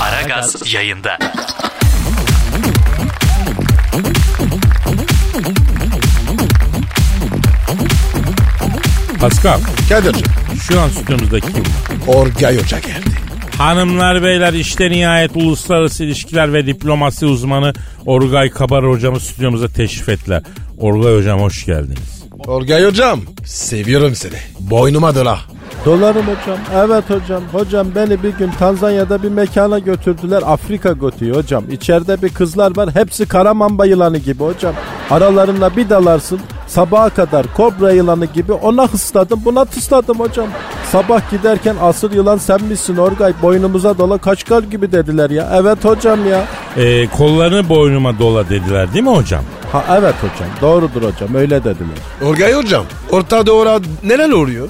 Aragaz 0.01 0.75
yayında. 0.75 1.19
Pascal 9.21 9.61
Kadir'cim. 9.89 10.27
şu 10.69 10.81
an 10.81 10.89
stüdyomuzda 10.89 11.41
kim? 11.41 11.65
Orgay 12.07 12.59
Hoca 12.63 12.79
geldi. 12.79 13.10
Hanımlar 13.61 14.23
beyler 14.23 14.53
işte 14.53 14.91
nihayet 14.91 15.37
uluslararası 15.37 16.05
ilişkiler 16.05 16.53
ve 16.53 16.67
diplomasi 16.67 17.27
uzmanı 17.27 17.73
Orgay 18.07 18.51
Kabar 18.51 18.89
hocamı 18.89 19.21
stüdyomuza 19.21 19.69
teşrif 19.69 20.09
ettiler. 20.09 20.43
Orgay 20.79 21.17
hocam 21.17 21.41
hoş 21.41 21.67
geldiniz. 21.67 22.25
Orgay 22.47 22.85
Hocam. 22.85 23.21
Seviyorum 23.45 24.15
seni. 24.15 24.37
Boynuma 24.61 25.15
dola. 25.15 25.39
Dolarım 25.85 26.27
hocam. 26.27 26.59
Evet 26.75 27.05
hocam. 27.11 27.43
Hocam 27.53 27.87
beni 27.95 28.23
bir 28.23 28.33
gün 28.33 28.51
Tanzanya'da 28.59 29.23
bir 29.23 29.29
mekana 29.29 29.79
götürdüler. 29.79 30.43
Afrika 30.47 30.93
gotiği 30.93 31.33
hocam. 31.33 31.65
İçeride 31.71 32.23
bir 32.23 32.29
kızlar 32.29 32.77
var. 32.77 32.95
Hepsi 32.95 33.29
karamamba 33.29 33.87
yılanı 33.87 34.19
gibi 34.19 34.45
hocam. 34.45 34.75
Aralarına 35.11 35.77
bir 35.77 35.91
dalarsın. 35.91 36.41
Sabaha 36.71 37.11
kadar 37.11 37.55
kobra 37.55 37.93
yılanı 37.93 38.27
gibi 38.27 38.53
ona 38.53 38.89
hısladım 38.89 39.41
buna 39.45 39.65
tısladım 39.65 40.21
hocam. 40.21 40.49
Sabah 40.93 41.31
giderken 41.31 41.77
asıl 41.81 42.13
yılan 42.13 42.37
sen 42.37 42.63
misin 42.63 42.97
Orgay 42.97 43.33
boynumuza 43.43 43.99
dola 43.99 44.19
kaçkar 44.19 44.63
gibi 44.63 44.93
dediler 44.93 45.31
ya. 45.31 45.51
Evet 45.55 45.85
hocam 45.85 46.29
ya. 46.29 46.45
Ee, 46.77 47.07
kollarını 47.07 47.69
boynuma 47.69 48.19
dola 48.19 48.49
dediler 48.49 48.95
değil 48.95 49.05
mi 49.05 49.17
hocam? 49.17 49.45
Ha 49.73 49.85
evet 49.99 50.15
hocam 50.15 50.49
doğrudur 50.61 51.03
hocam 51.03 51.35
öyle 51.35 51.65
dediler. 51.65 51.99
Orgay 52.25 52.53
Hocam. 52.53 52.85
Orta 53.13 53.47
Doğu'da 53.47 53.81
neler 54.05 54.31
oluyor? 54.31 54.69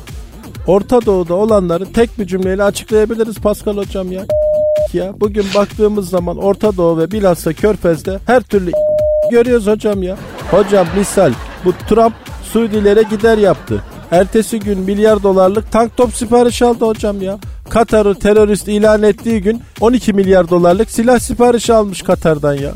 Orta 0.66 1.06
Doğu'da 1.06 1.34
olanları 1.34 1.92
tek 1.92 2.18
bir 2.18 2.26
cümleyle 2.26 2.64
açıklayabiliriz 2.64 3.38
Pascal 3.38 3.76
hocam 3.76 4.12
ya. 4.12 4.22
ya 4.92 5.12
bugün 5.20 5.44
baktığımız 5.54 6.10
zaman 6.10 6.36
Orta 6.36 6.76
Doğu 6.76 6.98
ve 6.98 7.10
bilhassa 7.10 7.52
Körfez'de 7.52 8.18
her 8.26 8.42
türlü 8.42 8.72
görüyoruz 9.30 9.66
hocam 9.66 10.02
ya. 10.02 10.16
Hocam 10.50 10.86
misal 10.96 11.32
bu 11.64 11.73
Trump 11.88 12.14
Suudilere 12.53 13.03
gider 13.03 13.38
yaptı. 13.38 13.83
Ertesi 14.11 14.61
gün 14.61 14.79
milyar 14.79 15.23
dolarlık 15.23 15.73
tank 15.73 15.96
top 15.96 16.14
sipariş 16.14 16.62
aldı 16.62 16.87
hocam 16.87 17.23
ya. 17.23 17.38
Katar'ı 17.68 18.14
terörist 18.14 18.68
ilan 18.68 19.03
ettiği 19.03 19.42
gün 19.42 19.62
12 19.81 20.12
milyar 20.12 20.51
dolarlık 20.51 20.90
silah 20.90 21.18
siparişi 21.18 21.73
almış 21.75 22.03
Katar'dan 22.03 22.55
ya. 22.55 22.70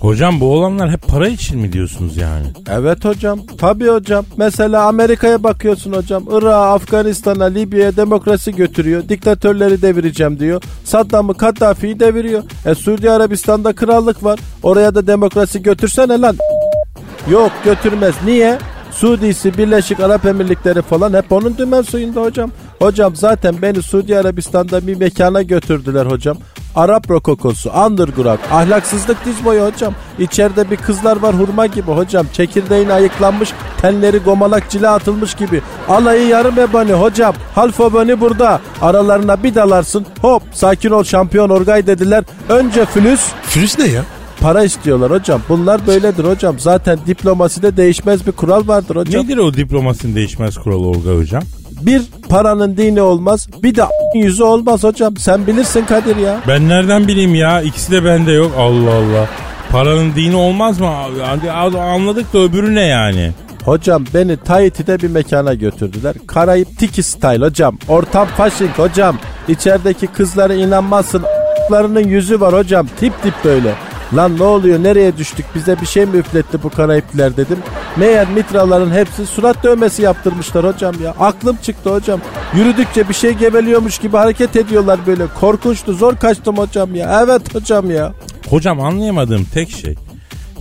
Hocam 0.00 0.40
bu 0.40 0.52
olanlar 0.52 0.90
hep 0.90 1.02
para 1.08 1.28
için 1.28 1.58
mi 1.58 1.72
diyorsunuz 1.72 2.16
yani? 2.16 2.46
Evet 2.70 3.04
hocam. 3.04 3.40
Tabii 3.58 3.88
hocam. 3.88 4.24
Mesela 4.36 4.86
Amerika'ya 4.86 5.42
bakıyorsun 5.42 5.92
hocam. 5.92 6.24
Irak'a, 6.30 6.72
Afganistan'a, 6.72 7.44
Libya'ya 7.44 7.96
demokrasi 7.96 8.56
götürüyor. 8.56 9.08
Diktatörleri 9.08 9.82
devireceğim 9.82 10.38
diyor. 10.38 10.62
Saddam'ı, 10.84 11.34
Kaddafi'yi 11.34 12.00
deviriyor. 12.00 12.42
E 12.66 12.74
Suudi 12.74 13.10
Arabistan'da 13.10 13.72
krallık 13.72 14.24
var. 14.24 14.40
Oraya 14.62 14.94
da 14.94 15.06
demokrasi 15.06 15.62
götürsene 15.62 16.20
lan. 16.20 16.36
Yok 17.28 17.52
götürmez. 17.64 18.14
Niye? 18.24 18.58
Suudisi, 18.90 19.58
Birleşik 19.58 20.00
Arap 20.00 20.26
Emirlikleri 20.26 20.82
falan 20.82 21.12
hep 21.12 21.32
onun 21.32 21.58
dümen 21.58 21.82
suyunda 21.82 22.22
hocam. 22.22 22.50
Hocam 22.78 23.16
zaten 23.16 23.62
beni 23.62 23.82
Suudi 23.82 24.18
Arabistan'da 24.18 24.86
bir 24.86 24.94
mekana 24.94 25.42
götürdüler 25.42 26.06
hocam. 26.06 26.36
Arap 26.76 27.10
rokokosu, 27.10 27.70
underground, 27.70 28.38
ahlaksızlık 28.50 29.24
diz 29.24 29.44
boyu 29.44 29.64
hocam. 29.64 29.94
İçeride 30.18 30.70
bir 30.70 30.76
kızlar 30.76 31.16
var 31.16 31.34
hurma 31.34 31.66
gibi 31.66 31.90
hocam. 31.90 32.26
Çekirdeğine 32.32 32.92
ayıklanmış, 32.92 33.52
tenleri 33.80 34.18
gomalak 34.18 34.70
cila 34.70 34.94
atılmış 34.94 35.34
gibi. 35.34 35.62
Alayı 35.88 36.26
yarım 36.26 36.58
ebani 36.58 36.92
hocam. 36.92 37.34
Half 37.54 37.80
ebani 37.80 38.20
burada. 38.20 38.60
Aralarına 38.82 39.42
bir 39.42 39.54
dalarsın. 39.54 40.06
Hop 40.20 40.42
sakin 40.52 40.90
ol 40.90 41.04
şampiyon 41.04 41.50
Orgay 41.50 41.86
dediler. 41.86 42.24
Önce 42.48 42.84
flüs, 42.84 43.20
Flüs 43.42 43.78
ne 43.78 43.86
ya? 43.86 44.02
Para 44.40 44.64
istiyorlar 44.64 45.10
hocam. 45.10 45.40
Bunlar 45.48 45.86
böyledir 45.86 46.24
hocam. 46.24 46.58
Zaten 46.58 46.98
diplomaside 47.06 47.76
değişmez 47.76 48.26
bir 48.26 48.32
kural 48.32 48.68
vardır 48.68 48.96
hocam. 48.96 49.24
Nedir 49.24 49.36
o 49.36 49.54
diplomasinin 49.54 50.14
değişmez 50.14 50.58
kuralı 50.58 50.86
Orga 50.88 51.10
hocam? 51.20 51.42
Bir 51.82 52.02
paranın 52.28 52.76
dini 52.76 53.02
olmaz. 53.02 53.48
Bir 53.62 53.74
de 53.74 53.82
yüzü 54.14 54.42
olmaz 54.42 54.84
hocam. 54.84 55.16
Sen 55.16 55.46
bilirsin 55.46 55.84
Kadir 55.84 56.16
ya. 56.16 56.40
Ben 56.48 56.68
nereden 56.68 57.08
bileyim 57.08 57.34
ya? 57.34 57.62
İkisi 57.62 57.92
de 57.92 58.04
bende 58.04 58.32
yok. 58.32 58.52
Allah 58.58 58.94
Allah. 58.94 59.28
Paranın 59.70 60.14
dini 60.14 60.36
olmaz 60.36 60.80
mı? 60.80 60.88
Anladık 61.80 62.32
da 62.32 62.38
öbürü 62.38 62.74
ne 62.74 62.82
yani? 62.86 63.30
Hocam 63.64 64.04
beni 64.14 64.36
Tahiti'de 64.36 64.98
bir 64.98 65.10
mekana 65.10 65.54
götürdüler. 65.54 66.14
Karayip 66.26 66.78
Tiki 66.78 67.02
Style 67.02 67.44
hocam. 67.44 67.78
Ortam 67.88 68.26
faşink 68.26 68.78
hocam. 68.78 69.16
İçerideki 69.48 70.06
kızlara 70.06 70.54
inanmazsın. 70.54 71.22
A**larının 71.22 72.04
yüzü 72.08 72.40
var 72.40 72.54
hocam. 72.54 72.86
Tip 73.00 73.22
tip 73.22 73.34
böyle. 73.44 73.74
Lan 74.14 74.38
ne 74.38 74.42
oluyor 74.42 74.82
nereye 74.82 75.16
düştük 75.16 75.46
bize 75.54 75.80
bir 75.80 75.86
şey 75.86 76.06
mi 76.06 76.16
üfletti 76.16 76.62
bu 76.62 76.70
Karayipliler 76.70 77.36
dedim. 77.36 77.58
Meğer 77.96 78.28
mitraların 78.28 78.90
hepsi 78.90 79.26
surat 79.26 79.64
dövmesi 79.64 80.02
yaptırmışlar 80.02 80.66
hocam 80.66 80.94
ya. 81.02 81.10
Aklım 81.10 81.56
çıktı 81.62 81.94
hocam. 81.94 82.20
Yürüdükçe 82.54 83.08
bir 83.08 83.14
şey 83.14 83.32
geveliyormuş 83.32 83.98
gibi 83.98 84.16
hareket 84.16 84.56
ediyorlar 84.56 85.00
böyle. 85.06 85.26
Korkunçtu 85.40 85.92
zor 85.92 86.16
kaçtım 86.16 86.58
hocam 86.58 86.94
ya. 86.94 87.22
Evet 87.24 87.54
hocam 87.54 87.90
ya. 87.90 88.12
Hocam 88.50 88.80
anlayamadığım 88.80 89.44
tek 89.44 89.70
şey 89.70 89.94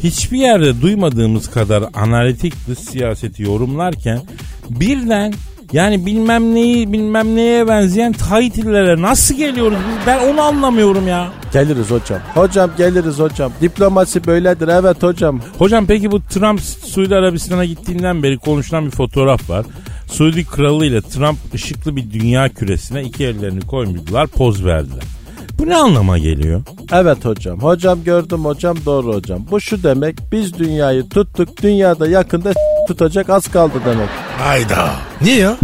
hiçbir 0.03 0.37
yerde 0.37 0.81
duymadığımız 0.81 1.51
kadar 1.51 1.83
analitik 1.93 2.53
dış 2.67 2.79
siyaseti 2.79 3.43
yorumlarken 3.43 4.21
birden 4.69 5.33
yani 5.73 6.05
bilmem 6.05 6.55
neyi 6.55 6.93
bilmem 6.93 7.35
neye 7.35 7.67
benzeyen 7.67 8.13
Tahitillere 8.13 9.01
nasıl 9.01 9.35
geliyoruz 9.35 9.77
biz? 9.89 10.07
Ben 10.07 10.33
onu 10.33 10.41
anlamıyorum 10.41 11.07
ya. 11.07 11.27
Geliriz 11.53 11.91
hocam. 11.91 12.19
Hocam 12.33 12.71
geliriz 12.77 13.19
hocam. 13.19 13.51
Diplomasi 13.61 14.27
böyledir 14.27 14.67
evet 14.67 15.03
hocam. 15.03 15.41
Hocam 15.57 15.85
peki 15.85 16.11
bu 16.11 16.21
Trump 16.21 16.61
Suudi 16.61 17.15
Arabistan'a 17.15 17.65
gittiğinden 17.65 18.23
beri 18.23 18.37
konuşulan 18.37 18.85
bir 18.85 18.91
fotoğraf 18.91 19.49
var. 19.49 19.65
Suudi 20.07 20.45
kralı 20.45 20.85
ile 20.85 21.01
Trump 21.01 21.37
ışıklı 21.53 21.95
bir 21.95 22.11
dünya 22.11 22.49
küresine 22.49 23.03
iki 23.03 23.25
ellerini 23.25 23.61
koymuşlar 23.61 24.27
poz 24.27 24.65
verdiler. 24.65 25.03
Bu 25.59 25.67
ne 25.67 25.75
anlama 25.75 26.17
geliyor? 26.17 26.61
Evet 26.91 27.25
hocam. 27.25 27.59
Hocam 27.59 28.03
gördüm 28.03 28.45
hocam 28.45 28.77
doğru 28.85 29.13
hocam. 29.15 29.45
Bu 29.51 29.61
şu 29.61 29.83
demek 29.83 30.15
biz 30.31 30.53
dünyayı 30.59 31.09
tuttuk 31.09 31.61
dünyada 31.61 32.07
yakında 32.07 32.53
tutacak 32.87 33.29
az 33.29 33.47
kaldı 33.47 33.73
demek. 33.85 34.09
Hayda. 34.37 34.89
Niye 35.21 35.37
ya? 35.37 35.57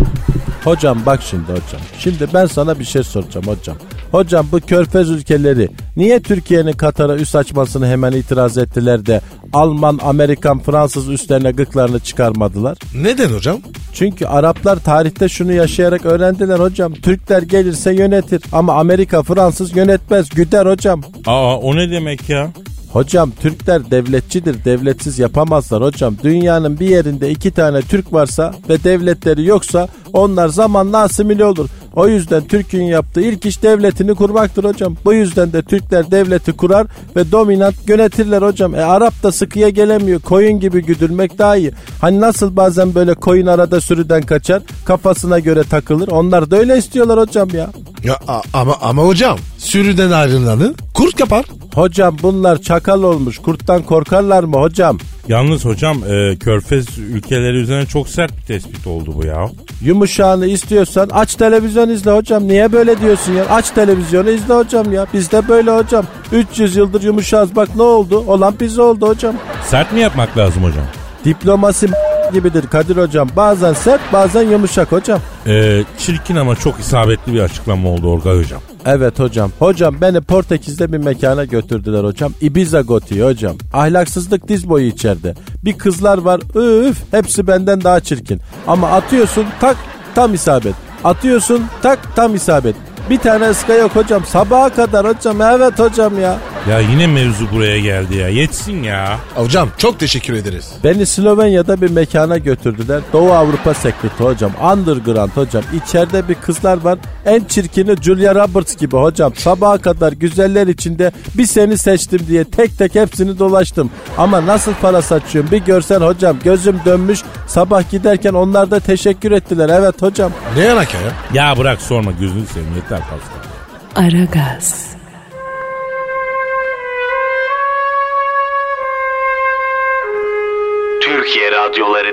Hocam 0.64 1.00
bak 1.06 1.20
şimdi 1.24 1.52
hocam. 1.52 1.82
Şimdi 2.00 2.28
ben 2.34 2.46
sana 2.46 2.80
bir 2.80 2.86
şey 2.86 3.04
soracağım 3.04 3.48
hocam. 3.48 3.78
Hocam 4.16 4.48
bu 4.52 4.60
körfez 4.60 5.10
ülkeleri 5.10 5.70
niye 5.98 6.20
Türkiye'nin 6.20 6.72
Katar'a 6.72 7.16
üst 7.16 7.36
açmasını 7.36 7.88
hemen 7.88 8.12
itiraz 8.12 8.58
ettiler 8.58 9.06
de 9.06 9.22
Alman, 9.54 10.00
Amerikan, 10.04 10.60
Fransız 10.60 11.10
üstlerine 11.10 11.52
gıklarını 11.52 12.00
çıkarmadılar? 12.00 12.78
Neden 12.96 13.30
hocam? 13.30 13.60
Çünkü 13.94 14.26
Araplar 14.26 14.80
tarihte 14.80 15.30
şunu 15.30 15.54
yaşayarak 15.54 16.06
öğrendiler 16.06 16.60
hocam. 16.60 16.94
Türkler 16.94 17.42
gelirse 17.42 17.94
yönetir 17.94 18.44
ama 18.52 18.74
Amerika, 18.74 19.24
Fransız 19.24 19.76
yönetmez 19.76 20.30
güder 20.30 20.66
hocam. 20.66 21.02
Aa 21.26 21.58
o 21.58 21.76
ne 21.76 21.92
demek 21.92 22.30
ya? 22.30 22.52
Hocam 22.92 23.32
Türkler 23.42 23.92
devletçidir, 23.92 24.66
devletsiz 24.66 25.20
yapamazlar 25.20 25.84
hocam. 25.84 26.16
Dünyanın 26.24 26.80
bir 26.80 26.90
yerinde 26.90 27.32
iki 27.32 27.52
tane 27.52 27.82
Türk 27.82 28.14
varsa 28.14 28.54
ve 28.70 28.84
devletleri 28.84 29.46
yoksa 29.46 29.88
onlar 30.14 30.48
zamanla 30.48 30.98
asimile 30.98 31.46
olur. 31.46 31.70
O 31.96 32.08
yüzden 32.08 32.44
Türk'ün 32.48 32.84
yaptığı 32.84 33.22
ilk 33.22 33.46
iş 33.46 33.64
devletini 33.64 34.16
kurmaktır 34.16 34.64
hocam. 34.64 34.96
Bu 35.06 35.14
yüzden 35.14 35.54
de 35.54 35.62
Türkler 35.62 36.12
devleti 36.12 36.52
kurar 36.54 36.88
ve 37.16 37.32
dominant 37.32 37.90
yönetirler 37.90 38.42
hocam. 38.42 38.76
E 38.76 38.82
Arap 38.84 39.24
da 39.24 39.32
sıkıya 39.32 39.70
gelemiyor. 39.70 40.22
Koyun 40.22 40.60
gibi 40.60 40.82
güdülmek 40.86 41.38
daha 41.38 41.56
iyi. 41.58 41.72
Hani 42.02 42.22
nasıl 42.22 42.56
bazen 42.56 42.96
böyle 42.96 43.14
koyun 43.14 43.48
arada 43.48 43.82
sürüden 43.82 44.22
kaçar, 44.22 44.62
kafasına 44.86 45.40
göre 45.40 45.64
takılır. 45.64 46.08
Onlar 46.08 46.52
da 46.52 46.58
öyle 46.58 46.78
istiyorlar 46.78 47.20
hocam 47.20 47.50
ya. 47.54 47.70
Ya 48.04 48.18
a- 48.28 48.42
ama 48.54 48.76
ama 48.82 49.04
hocam 49.04 49.38
sürüden 49.58 50.12
ayrılanı 50.12 50.74
kurt 50.94 51.20
yapar. 51.20 51.46
Hocam 51.76 52.18
bunlar 52.24 52.62
çakal 52.62 53.04
olmuş. 53.04 53.38
Kurttan 53.40 53.84
korkarlar 53.84 54.44
mı 54.44 54.58
hocam? 54.58 54.98
Yalnız 55.28 55.66
hocam 55.66 55.98
e, 56.10 56.36
körfez 56.40 56.98
ülkeleri 56.98 57.58
üzerine 57.58 57.86
çok 57.86 58.10
sert 58.10 58.38
bir 58.38 58.42
tespit 58.42 58.88
oldu 58.88 59.14
bu 59.16 59.26
ya. 59.28 59.50
Yumuşağını 59.82 60.48
istiyorsan 60.48 61.10
aç 61.14 61.36
televizyon 61.36 61.90
izle 61.90 62.12
hocam. 62.12 62.48
Niye 62.48 62.72
böyle 62.72 63.02
diyorsun 63.02 63.34
ya? 63.34 63.46
Aç 63.50 63.70
televizyonu 63.70 64.30
izle 64.30 64.54
hocam 64.54 64.94
ya. 64.94 65.06
Bizde 65.14 65.48
böyle 65.48 65.72
hocam. 65.72 66.06
300 66.32 66.76
yıldır 66.76 67.04
yumuşağız 67.04 67.56
bak 67.56 67.70
ne 67.76 67.82
oldu? 67.82 68.24
Olan 68.28 68.56
bize 68.60 68.82
oldu 68.82 69.08
hocam. 69.08 69.36
Sert 69.68 69.94
mi 69.94 70.00
yapmak 70.00 70.38
lazım 70.38 70.64
hocam? 70.64 70.86
Diplomasi 71.26 71.88
gibidir 72.34 72.68
Kadir 72.68 72.98
hocam. 72.98 73.30
Bazen 73.36 73.74
sert 73.74 74.02
bazen 74.14 74.42
yumuşak 74.42 74.92
hocam. 74.92 75.20
E, 75.48 75.84
çirkin 75.98 76.36
ama 76.36 76.56
çok 76.56 76.80
isabetli 76.80 77.34
bir 77.34 77.40
açıklama 77.40 77.90
oldu 77.90 78.12
Orgay 78.12 78.38
hocam. 78.38 78.62
Evet 78.86 79.20
hocam. 79.20 79.52
Hocam 79.60 79.96
beni 80.02 80.22
Portekiz'de 80.22 80.94
bir 80.94 80.98
mekana 80.98 81.46
götürdüler 81.46 82.04
hocam. 82.04 82.34
Ibiza 82.42 82.82
Goti 82.82 83.24
hocam. 83.24 83.56
Ahlaksızlık 83.74 84.48
diz 84.48 84.70
boyu 84.70 84.86
içeride. 84.86 85.36
Bir 85.64 85.78
kızlar 85.78 86.18
var 86.18 86.42
üf 86.90 86.98
hepsi 87.12 87.48
benden 87.48 87.84
daha 87.84 88.00
çirkin. 88.00 88.42
Ama 88.68 88.92
atıyorsun 88.92 89.46
tak 89.60 89.78
tam 90.16 90.34
isabet. 90.34 90.76
Atıyorsun 91.04 91.64
tak 91.82 92.16
tam 92.16 92.36
isabet. 92.36 92.76
Bir 93.10 93.18
tane 93.18 93.50
ıska 93.50 93.74
yok 93.74 93.96
hocam. 93.96 94.26
Sabaha 94.26 94.70
kadar 94.70 95.08
hocam. 95.08 95.42
Evet 95.42 95.80
hocam 95.80 96.22
ya. 96.22 96.38
Ya 96.70 96.80
yine 96.80 97.08
mevzu 97.08 97.52
buraya 97.52 97.80
geldi 97.80 98.16
ya. 98.18 98.30
Yetsin 98.30 98.84
ya. 98.84 99.18
Hocam 99.36 99.70
çok 99.78 100.00
teşekkür 100.00 100.34
ederiz. 100.34 100.72
Beni 100.84 101.06
Slovenya'da 101.06 101.82
bir 101.82 101.92
mekana 101.92 102.38
götürdüler. 102.38 103.02
Doğu 103.14 103.32
Avrupa 103.34 103.74
sekreti 103.74 104.24
hocam. 104.24 104.52
Underground 104.74 105.30
hocam. 105.32 105.64
İçeride 105.74 106.28
bir 106.30 106.36
kızlar 106.36 106.82
var. 106.82 107.00
En 107.26 107.44
çirkini 107.44 107.96
Julia 108.02 108.36
Roberts 108.36 108.76
gibi 108.76 108.98
hocam. 108.98 109.36
Sabaha 109.36 109.78
kadar 109.78 110.12
güzeller 110.12 110.68
içinde 110.68 111.12
bir 111.34 111.46
seni 111.46 111.78
seçtim 111.78 112.20
diye 112.28 112.44
tek 112.44 112.78
tek 112.78 112.96
hepsini 112.96 113.40
dolaştım. 113.40 113.92
Ama 114.18 114.46
nasıl 114.46 114.74
para 114.82 115.02
saçıyorum 115.02 115.52
bir 115.52 115.58
görsen 115.66 116.02
hocam. 116.02 116.38
Gözüm 116.44 116.80
dönmüş. 116.86 117.20
Sabah 117.48 117.92
giderken 117.92 118.34
onlar 118.34 118.72
da 118.72 118.80
teşekkür 118.80 119.32
ettiler. 119.32 119.70
Evet 119.74 120.02
hocam. 120.02 120.32
Ne 120.58 120.72
alaka 120.72 120.98
ya? 120.98 121.12
Ya 121.34 121.58
bırak 121.58 121.82
sorma 121.82 122.12
gözünü 122.12 122.46
seveyim 122.46 122.76
yeter 122.76 123.00
Pascal. 123.00 124.06
Aragaz, 124.06 124.95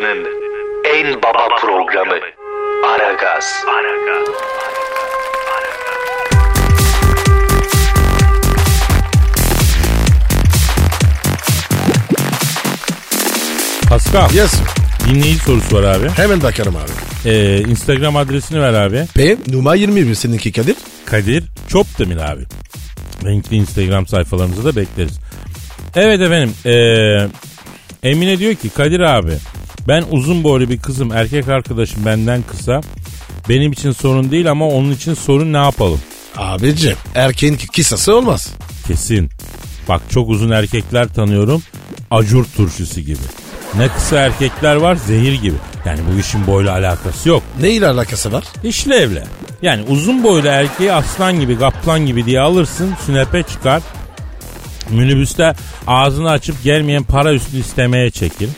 radyolarının 0.03 0.27
en 0.85 1.23
baba 1.23 1.49
programı 1.61 2.19
Aragaz. 2.87 3.65
Pascal 13.89 14.31
Yes. 14.35 14.55
dinleyici 15.09 15.39
sorusu 15.39 15.77
var 15.77 15.83
abi. 15.83 16.09
Hemen 16.09 16.43
bakarım 16.43 16.77
abi. 16.77 16.91
Ee, 17.31 17.59
Instagram 17.61 18.17
adresini 18.17 18.61
ver 18.61 18.73
abi. 18.73 19.05
Ben 19.19 19.39
numara 19.49 19.75
21 19.75 20.15
seninki 20.15 20.53
Kadir. 20.53 20.77
Kadir 21.07 21.45
Çopdemir 21.69 22.17
abi. 22.17 22.43
Renkli 23.25 23.57
Instagram 23.57 24.07
sayfalarımıza 24.07 24.65
da 24.65 24.77
bekleriz. 24.77 25.19
Evet 25.95 26.21
efendim. 26.21 26.55
ee, 26.67 27.29
Emine 28.11 28.39
diyor 28.39 28.55
ki 28.55 28.69
Kadir 28.71 29.01
abi 29.01 29.33
ben 29.89 30.05
uzun 30.11 30.45
boylu 30.45 30.69
bir 30.69 30.79
kızım 30.79 31.13
erkek 31.13 31.49
arkadaşım 31.49 32.05
benden 32.05 32.43
kısa. 32.43 32.81
Benim 33.49 33.73
için 33.73 33.93
sorun 33.93 34.31
değil 34.31 34.51
ama 34.51 34.69
onun 34.69 34.91
için 34.93 35.15
sorun 35.15 35.53
ne 35.53 35.57
yapalım? 35.57 36.01
Abicim 36.37 36.97
erkeğin 37.15 37.57
kisası 37.57 38.17
olmaz. 38.17 38.49
Kesin. 38.87 39.31
Bak 39.89 40.03
çok 40.11 40.29
uzun 40.29 40.51
erkekler 40.51 41.09
tanıyorum. 41.09 41.63
Acur 42.11 42.45
turşusu 42.57 43.01
gibi. 43.01 43.19
Ne 43.77 43.89
kısa 43.89 44.17
erkekler 44.17 44.77
var 44.77 44.95
zehir 44.95 45.33
gibi. 45.43 45.57
Yani 45.85 46.01
bu 46.13 46.21
işin 46.21 46.47
boyla 46.47 46.73
alakası 46.73 47.29
yok. 47.29 47.43
Ne 47.61 47.71
ile 47.71 47.87
alakası 47.87 48.33
var? 48.33 48.45
İşlevle. 48.65 49.25
Yani 49.63 49.83
uzun 49.89 50.25
boylu 50.25 50.49
erkeği 50.49 50.93
aslan 50.93 51.41
gibi 51.41 51.59
kaplan 51.59 52.07
gibi 52.07 52.27
diye 52.27 52.41
alırsın 52.41 52.95
sünepe 53.07 53.43
çıkar. 53.43 53.83
Minibüste 54.91 55.55
ağzını 55.87 56.31
açıp 56.31 56.63
gelmeyen 56.65 57.03
para 57.03 57.33
üstü 57.33 57.59
istemeye 57.59 58.11
çekil. 58.11 58.49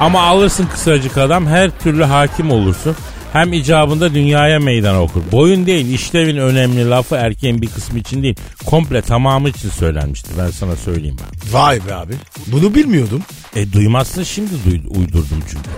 Ama 0.00 0.22
alırsın 0.22 0.66
kısacık 0.66 1.18
adam 1.18 1.46
her 1.46 1.70
türlü 1.78 2.04
hakim 2.04 2.50
olursun. 2.50 2.96
Hem 3.32 3.52
icabında 3.52 4.14
dünyaya 4.14 4.58
meydan 4.60 4.96
okur. 4.96 5.20
Boyun 5.32 5.66
değil 5.66 5.88
işlevin 5.94 6.36
önemli 6.36 6.90
lafı 6.90 7.14
erkeğin 7.14 7.62
bir 7.62 7.66
kısmı 7.68 7.98
için 7.98 8.22
değil 8.22 8.36
komple 8.66 9.02
tamamı 9.02 9.48
için 9.48 9.68
söylenmiştir 9.70 10.32
ben 10.38 10.50
sana 10.50 10.76
söyleyeyim 10.76 11.16
ben. 11.20 11.52
Vay 11.52 11.80
be 11.88 11.94
abi. 11.94 12.12
Bunu 12.46 12.74
bilmiyordum. 12.74 13.22
E 13.56 13.72
duymazsın 13.72 14.22
şimdi 14.22 14.50
duy- 14.66 14.98
uydurdum 14.98 15.42
çünkü. 15.50 15.68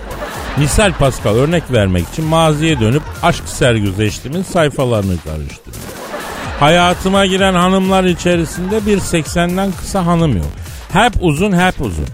Misal 0.57 0.93
Pascal 0.93 1.35
örnek 1.35 1.63
vermek 1.71 2.07
için 2.13 2.25
maziye 2.25 2.79
dönüp 2.79 3.01
aşk 3.23 3.43
sergüzeştimin 3.45 4.43
sayfalarını 4.43 5.17
karıştırıyor. 5.17 5.83
Hayatıma 6.59 7.25
giren 7.25 7.53
hanımlar 7.53 8.03
içerisinde 8.03 8.85
bir 8.85 8.97
80'den 8.97 9.71
kısa 9.71 10.05
hanım 10.05 10.37
yok. 10.37 10.45
Hep 10.93 11.13
uzun 11.21 11.59
hep 11.59 11.81
uzun. 11.81 12.05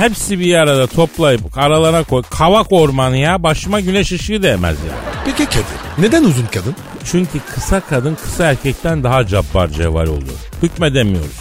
Hepsi 0.00 0.40
bir 0.40 0.54
arada 0.54 0.86
toplayıp 0.86 1.58
aralarına 1.58 2.02
koy. 2.04 2.22
Kavak 2.30 2.72
ormanı 2.72 3.16
ya 3.16 3.42
başıma 3.42 3.80
güneş 3.80 4.12
ışığı 4.12 4.42
değmez 4.42 4.76
ya. 4.88 4.92
Peki 5.24 5.46
Kadir 5.46 5.64
neden 5.98 6.24
uzun 6.24 6.46
kadın? 6.46 6.76
Çünkü 7.04 7.40
kısa 7.54 7.80
kadın 7.80 8.14
kısa 8.14 8.44
erkekten 8.44 9.04
daha 9.04 9.26
cabbar 9.26 9.68
cevval 9.68 10.06
olur. 10.06 10.38
Hükmedemiyoruz. 10.62 11.36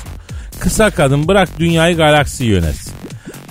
Kısa 0.60 0.90
kadın 0.90 1.28
bırak 1.28 1.50
dünyayı 1.60 1.98
galaksi 1.98 2.46
yönetsin. 2.46 2.94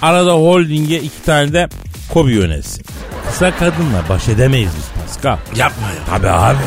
Arada 0.02 0.32
holdinge 0.32 0.98
iki 0.98 1.22
tane 1.22 1.52
de 1.52 1.68
kobi 2.12 2.32
yönetsin. 2.32 2.84
Kısa 3.26 3.50
kadınla 3.56 4.02
baş 4.08 4.28
edemeyiz 4.28 4.70
biz 4.76 5.02
Pascal. 5.02 5.38
Yapma 5.56 5.86
ya. 5.86 6.04
Tabii 6.10 6.28
abi. 6.28 6.58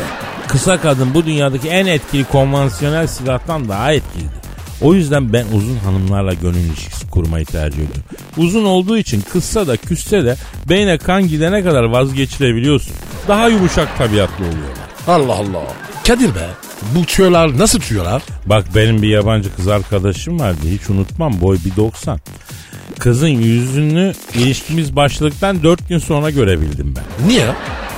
Kısa 0.48 0.80
kadın 0.80 1.14
bu 1.14 1.26
dünyadaki 1.26 1.68
en 1.68 1.86
etkili 1.86 2.24
konvansiyonel 2.24 3.06
silahtan 3.06 3.68
daha 3.68 3.92
etkilidir. 3.92 4.41
O 4.82 4.94
yüzden 4.94 5.32
ben 5.32 5.46
uzun 5.52 5.76
hanımlarla 5.76 6.34
gönül 6.34 6.56
ilişkisi 6.56 7.10
kurmayı 7.10 7.44
tercih 7.44 7.78
ediyorum. 7.78 8.02
Uzun 8.36 8.64
olduğu 8.64 8.98
için 8.98 9.20
kıssa 9.20 9.66
da 9.66 9.76
küsse 9.76 10.24
de 10.24 10.36
beyne 10.68 10.98
kan 10.98 11.28
gidene 11.28 11.62
kadar 11.62 11.82
vazgeçirebiliyorsun. 11.84 12.92
Daha 13.28 13.48
yumuşak 13.48 13.98
tabiatlı 13.98 14.44
oluyorlar. 14.44 14.88
Allah 15.08 15.34
Allah. 15.34 15.62
Kadir 16.06 16.34
be. 16.34 16.48
Bu 16.94 17.04
tüyolar 17.04 17.58
nasıl 17.58 17.80
tüyolar? 17.80 18.22
Bak 18.46 18.64
benim 18.74 19.02
bir 19.02 19.08
yabancı 19.08 19.56
kız 19.56 19.68
arkadaşım 19.68 20.40
vardı 20.40 20.60
hiç 20.66 20.90
unutmam 20.90 21.40
boy 21.40 21.56
1.90. 21.56 22.18
Kızın 22.98 23.28
yüzünü 23.28 24.12
ilişkimiz 24.34 24.96
başladıktan 24.96 25.62
4 25.62 25.88
gün 25.88 25.98
sonra 25.98 26.30
görebildim 26.30 26.94
ben. 26.96 27.28
Niye? 27.28 27.46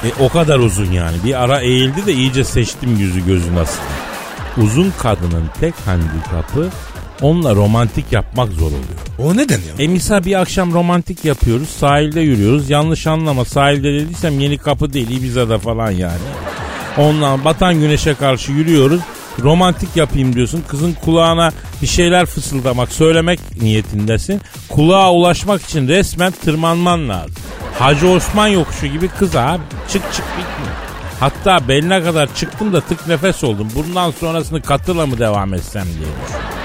E, 0.05 0.09
o 0.21 0.29
kadar 0.29 0.59
uzun 0.59 0.93
yani. 0.93 1.17
Bir 1.25 1.43
ara 1.43 1.61
eğildi 1.61 2.07
de 2.07 2.13
iyice 2.13 2.45
seçtim 2.45 2.97
yüzü 2.97 3.27
gözü 3.27 3.55
nasıl. 3.55 3.81
Uzun 4.63 4.93
kadının 4.99 5.45
tek 5.61 5.75
handikapı 5.87 6.71
onunla 7.23 7.55
romantik 7.55 8.13
yapmak 8.13 8.53
zor 8.53 8.67
oluyor. 8.67 8.99
O 9.19 9.37
neden 9.37 9.59
ya? 9.59 9.85
E 9.85 9.89
misal 9.89 10.25
bir 10.25 10.41
akşam 10.41 10.73
romantik 10.73 11.25
yapıyoruz 11.25 11.69
sahilde 11.69 12.21
yürüyoruz. 12.21 12.71
Yanlış 12.71 13.07
anlama 13.07 13.45
sahilde 13.45 13.93
dediysem 13.93 14.41
yeni 14.41 14.59
kapı 14.59 14.93
değil 14.93 15.11
Ibiza'da 15.11 15.59
falan 15.59 15.91
yani. 15.91 16.19
Ondan 16.99 17.45
batan 17.45 17.75
güneşe 17.81 18.15
karşı 18.15 18.53
yürüyoruz. 18.53 19.01
Romantik 19.43 19.97
yapayım 19.97 20.35
diyorsun. 20.35 20.65
Kızın 20.69 20.93
kulağına 21.05 21.53
bir 21.83 21.87
şeyler 21.87 22.27
fısıldamak, 22.27 22.93
söylemek 22.93 23.41
niyetindesin. 23.63 24.41
Kulağa 24.69 25.13
ulaşmak 25.13 25.63
için 25.63 25.89
resmen 25.89 26.33
tırmanman 26.45 27.09
lazım. 27.09 27.35
Hacı 27.79 28.09
Osman 28.09 28.49
yokuşu 28.49 28.87
gibi 28.87 29.09
kız 29.09 29.37
abi. 29.37 29.63
Çık 29.93 30.03
çık 30.13 30.25
bitmiyor. 30.39 30.75
Hatta 31.25 31.69
beline 31.69 32.03
kadar 32.05 32.35
çıktım 32.35 32.73
da 32.73 32.81
tık 32.81 33.07
nefes 33.09 33.45
oldum. 33.45 33.69
Bundan 33.75 34.11
sonrasını 34.11 34.63
katırla 34.63 35.07
mı 35.07 35.19
devam 35.19 35.55
etsem 35.55 35.85
diye. 35.85 36.09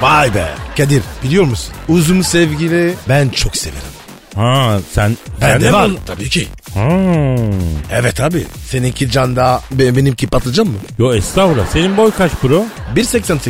Vay 0.01 0.35
be. 0.35 0.45
Kadir 0.77 1.03
biliyor 1.23 1.43
musun? 1.43 1.73
Uzun 1.87 2.21
sevgili 2.21 2.93
ben 3.09 3.29
çok 3.29 3.55
severim. 3.55 3.81
Ha 4.35 4.77
sen... 4.91 5.17
Ben 5.41 5.49
sen 5.49 5.61
de 5.61 5.73
var. 5.73 5.87
mi- 5.87 5.97
Tabii 6.05 6.29
ki. 6.29 6.47
Hmm. 6.73 7.49
Evet 7.91 8.21
abi. 8.21 8.45
Seninki 8.67 9.11
can 9.11 9.35
daha 9.35 9.61
be- 9.71 9.95
benimki 9.95 10.27
patlıcan 10.27 10.67
mı? 10.67 10.73
Yo 10.97 11.13
estağfurullah. 11.13 11.65
Senin 11.67 11.97
boy 11.97 12.11
kaç 12.11 12.31
bro? 12.43 12.65
1.88. 12.95 13.49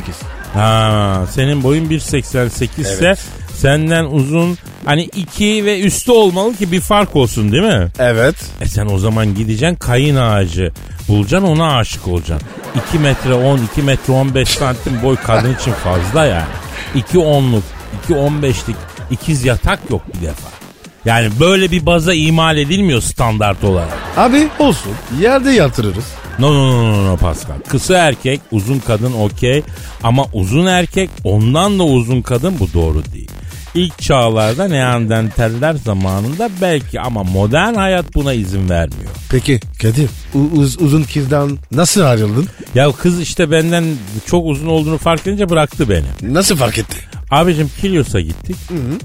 Ha, 0.54 1.22
senin 1.32 1.63
boyun 1.63 1.86
1.88 1.89 2.82
ise 2.82 2.98
Evet. 3.06 3.19
Senden 3.60 4.06
uzun 4.06 4.58
hani 4.86 5.04
2 5.04 5.65
ve 5.65 5.82
üstü 5.82 6.12
olmalı 6.12 6.56
ki 6.56 6.72
bir 6.72 6.82
fark 6.82 7.15
olsun 7.15 7.52
değil 7.52 7.63
mi? 7.63 7.88
Evet. 8.00 8.36
E 8.62 8.65
sen 8.65 8.86
o 8.86 8.98
zaman 8.98 9.36
gideceksin 9.36 9.76
kayın 9.76 10.15
ağacı 10.15 10.72
bulacaksın 11.08 11.48
ona 11.48 11.78
aşık 11.78 12.08
olacaksın. 12.08 12.48
2 12.89 13.00
metre 13.00 13.34
10, 13.34 13.60
2 13.72 13.82
metre 13.82 14.13
15 14.13 14.50
santim 14.50 15.04
boy 15.04 15.15
kadın 15.15 15.56
için 15.56 15.72
fazla 15.72 16.26
yani. 16.26 16.48
2 16.95 17.19
onluk, 17.19 17.63
2 18.04 18.13
15'lik 18.13 18.76
ikiz 19.12 19.45
yatak 19.45 19.80
yok 19.89 20.02
bir 20.08 20.28
defa. 20.28 20.50
Yani 21.06 21.30
böyle 21.39 21.72
bir 21.72 21.86
baza 21.86 22.13
imal 22.13 22.58
edilmiyor 22.58 23.02
standart 23.02 23.63
olarak. 23.63 23.98
Abi 24.17 24.48
olsun. 24.60 24.91
Yerde 25.22 25.52
yatırırız. 25.52 26.06
No 26.39 26.54
no 26.54 26.67
no 26.67 26.93
no 26.93 27.06
no 27.06 27.17
Pascal. 27.17 27.60
Kısa 27.67 27.98
erkek, 27.98 28.41
uzun 28.52 28.80
kadın 28.80 29.13
okey 29.13 29.63
ama 30.04 30.26
uzun 30.34 30.65
erkek 30.65 31.10
ondan 31.24 31.80
da 31.80 31.84
uzun 31.84 32.22
kadın 32.22 32.60
bu 32.60 32.74
doğru 32.74 33.04
değil. 33.13 33.29
İlk 33.75 33.99
çağlarda 33.99 34.67
Neandertaller 34.67 35.73
zamanında 35.73 36.49
belki 36.62 37.01
ama 37.01 37.23
modern 37.23 37.73
hayat 37.75 38.15
buna 38.15 38.34
izin 38.34 38.69
vermiyor. 38.69 39.10
Peki 39.32 39.60
Kadir 39.82 40.10
uz- 40.55 40.82
uzun 40.82 41.03
kızdan 41.03 41.58
nasıl 41.71 42.01
ayrıldın? 42.01 42.47
Ya 42.75 42.91
kız 42.91 43.21
işte 43.21 43.51
benden 43.51 43.84
çok 44.25 44.45
uzun 44.45 44.67
olduğunu 44.67 44.97
fark 44.97 45.27
edince 45.27 45.49
bıraktı 45.49 45.89
beni. 45.89 46.34
Nasıl 46.34 46.55
fark 46.55 46.77
etti? 46.77 46.97
Abicim 47.32 47.71
Kilyos'a 47.82 48.19
gittik. 48.21 48.55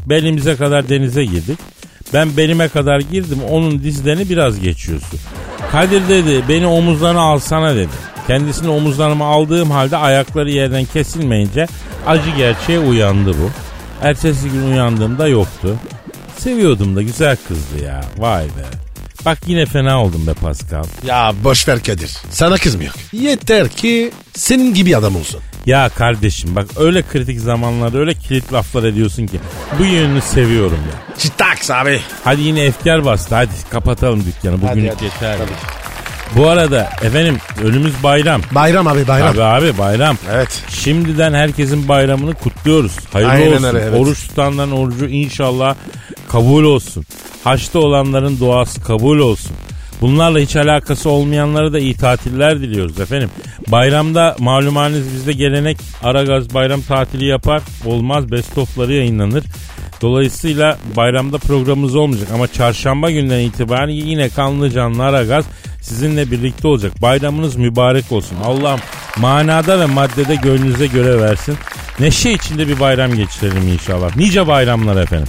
Belimize 0.07 0.57
kadar 0.57 0.89
denize 0.89 1.25
girdik. 1.25 1.59
Ben 2.15 2.37
belime 2.37 2.69
kadar 2.69 3.01
girdim. 3.01 3.39
Onun 3.51 3.83
dizlerini 3.83 4.29
biraz 4.31 4.61
geçiyorsun. 4.61 5.21
Kadir 5.73 6.09
dedi 6.09 6.45
beni 6.49 6.67
omuzlarına 6.67 7.21
alsana 7.21 7.75
dedi. 7.77 7.89
Kendisini 8.27 8.69
omuzlarıma 8.69 9.27
aldığım 9.27 9.71
halde 9.71 9.97
ayakları 9.97 10.51
yerden 10.51 10.85
kesilmeyince 10.85 11.67
acı 12.07 12.31
gerçeğe 12.37 12.79
uyandı 12.79 13.31
bu. 13.43 13.51
Ertesi 14.03 14.51
gün 14.51 14.71
uyandığımda 14.73 15.29
yoktu. 15.29 15.77
Seviyordum 16.39 16.97
da 16.97 17.03
güzel 17.03 17.37
kızdı 17.49 17.85
ya. 17.85 18.01
Vay 18.19 18.45
be. 18.45 18.65
Bak 19.25 19.39
yine 19.47 19.67
fena 19.67 20.03
oldum 20.05 20.27
be 20.27 20.35
Pascal. 20.35 20.85
Ya 21.07 21.33
boş 21.45 21.69
ver 21.69 21.83
Kadir. 21.83 22.11
Sana 22.31 22.57
kız 22.57 22.75
mı 22.75 22.85
yok? 22.85 22.95
Yeter 23.13 23.69
ki 23.69 24.11
senin 24.35 24.75
gibi 24.75 24.97
adam 24.97 25.17
olsun. 25.17 25.41
Ya 25.67 25.89
kardeşim 25.89 26.57
bak 26.57 26.67
öyle 26.77 27.03
kritik 27.03 27.41
zamanlarda 27.41 27.99
öyle 27.99 28.15
kilit 28.15 28.53
laflar 28.53 28.85
ediyorsun 28.85 29.27
ki 29.27 29.41
bu 29.79 29.85
yönünü 29.85 30.21
seviyorum 30.21 30.79
ya. 30.93 31.19
Çitaks 31.19 31.71
abi. 31.71 32.01
Hadi 32.25 32.43
yine 32.43 32.61
efkar 32.65 33.05
bastı. 33.05 33.35
Hadi 33.35 33.51
kapatalım 33.71 34.25
dükkanı. 34.27 34.63
Bugünlük 34.63 34.93
hadi. 34.97 35.05
yeter. 35.05 35.39
Bu 36.37 36.49
arada 36.49 36.91
efendim 37.03 37.37
önümüz 37.65 38.03
bayram. 38.03 38.41
Bayram 38.53 38.87
abi 38.87 39.09
bayram. 39.09 39.29
Abi 39.29 39.43
abi 39.43 39.79
bayram. 39.79 40.17
Evet. 40.35 40.63
Şimdiden 40.69 41.35
herkesin 41.35 41.89
bayramını 41.89 42.35
kutluyoruz. 42.35 42.93
Hayırlı 43.13 43.33
Aynen 43.33 43.53
olsun. 43.53 43.65
öyle, 43.65 43.79
evet. 43.89 44.01
Oruç 44.01 44.29
tutanların 44.29 44.71
orucu 44.71 45.07
inşallah 45.09 45.75
kabul 46.29 46.65
olsun. 46.65 47.05
Haçta 47.45 47.79
olanların 47.79 48.41
duası 48.41 48.83
kabul 48.83 49.19
olsun. 49.19 49.53
Bunlarla 50.01 50.39
hiç 50.39 50.57
alakası 50.57 51.11
olmayanlara 51.11 51.73
da 51.73 51.79
iyi 51.79 51.95
tatiller 51.97 52.61
diliyoruz 52.61 53.01
efendim. 53.01 53.31
Bayramda 53.69 54.37
malumanız 54.39 55.13
bizde 55.15 55.33
gelenek 55.33 55.79
Aragaz 56.03 56.55
bayram 56.55 56.83
tatili 56.83 57.25
yapar. 57.27 57.63
Olmaz 57.85 58.31
best 58.33 58.59
of'ları 58.59 58.93
yayınlanır. 58.93 59.45
Dolayısıyla 60.05 60.79
bayramda 60.97 61.39
programımız 61.39 61.95
olmayacak 61.95 62.29
ama 62.35 62.49
çarşamba 62.49 63.11
günden 63.11 63.39
itibaren 63.39 63.89
yine 63.89 64.29
kanlı 64.29 64.71
canlı 64.71 65.05
Aragaz 65.05 65.45
sizinle 65.81 66.31
birlikte 66.31 66.69
olacak. 66.69 67.03
Bayramınız 67.03 67.57
mübarek 67.57 68.13
olsun. 68.13 68.37
Allah'ım 68.45 68.81
manada 69.17 69.81
ve 69.81 69.87
maddede 69.87 70.35
gönlünüze 70.35 70.87
göre 70.87 71.21
versin. 71.21 71.57
Neşe 72.01 72.31
içinde 72.33 72.69
bir 72.69 72.81
bayram 72.81 73.15
geçirelim 73.15 73.69
inşallah. 73.73 74.17
Nice 74.17 74.47
bayramlar 74.47 75.03
efendim. 75.03 75.29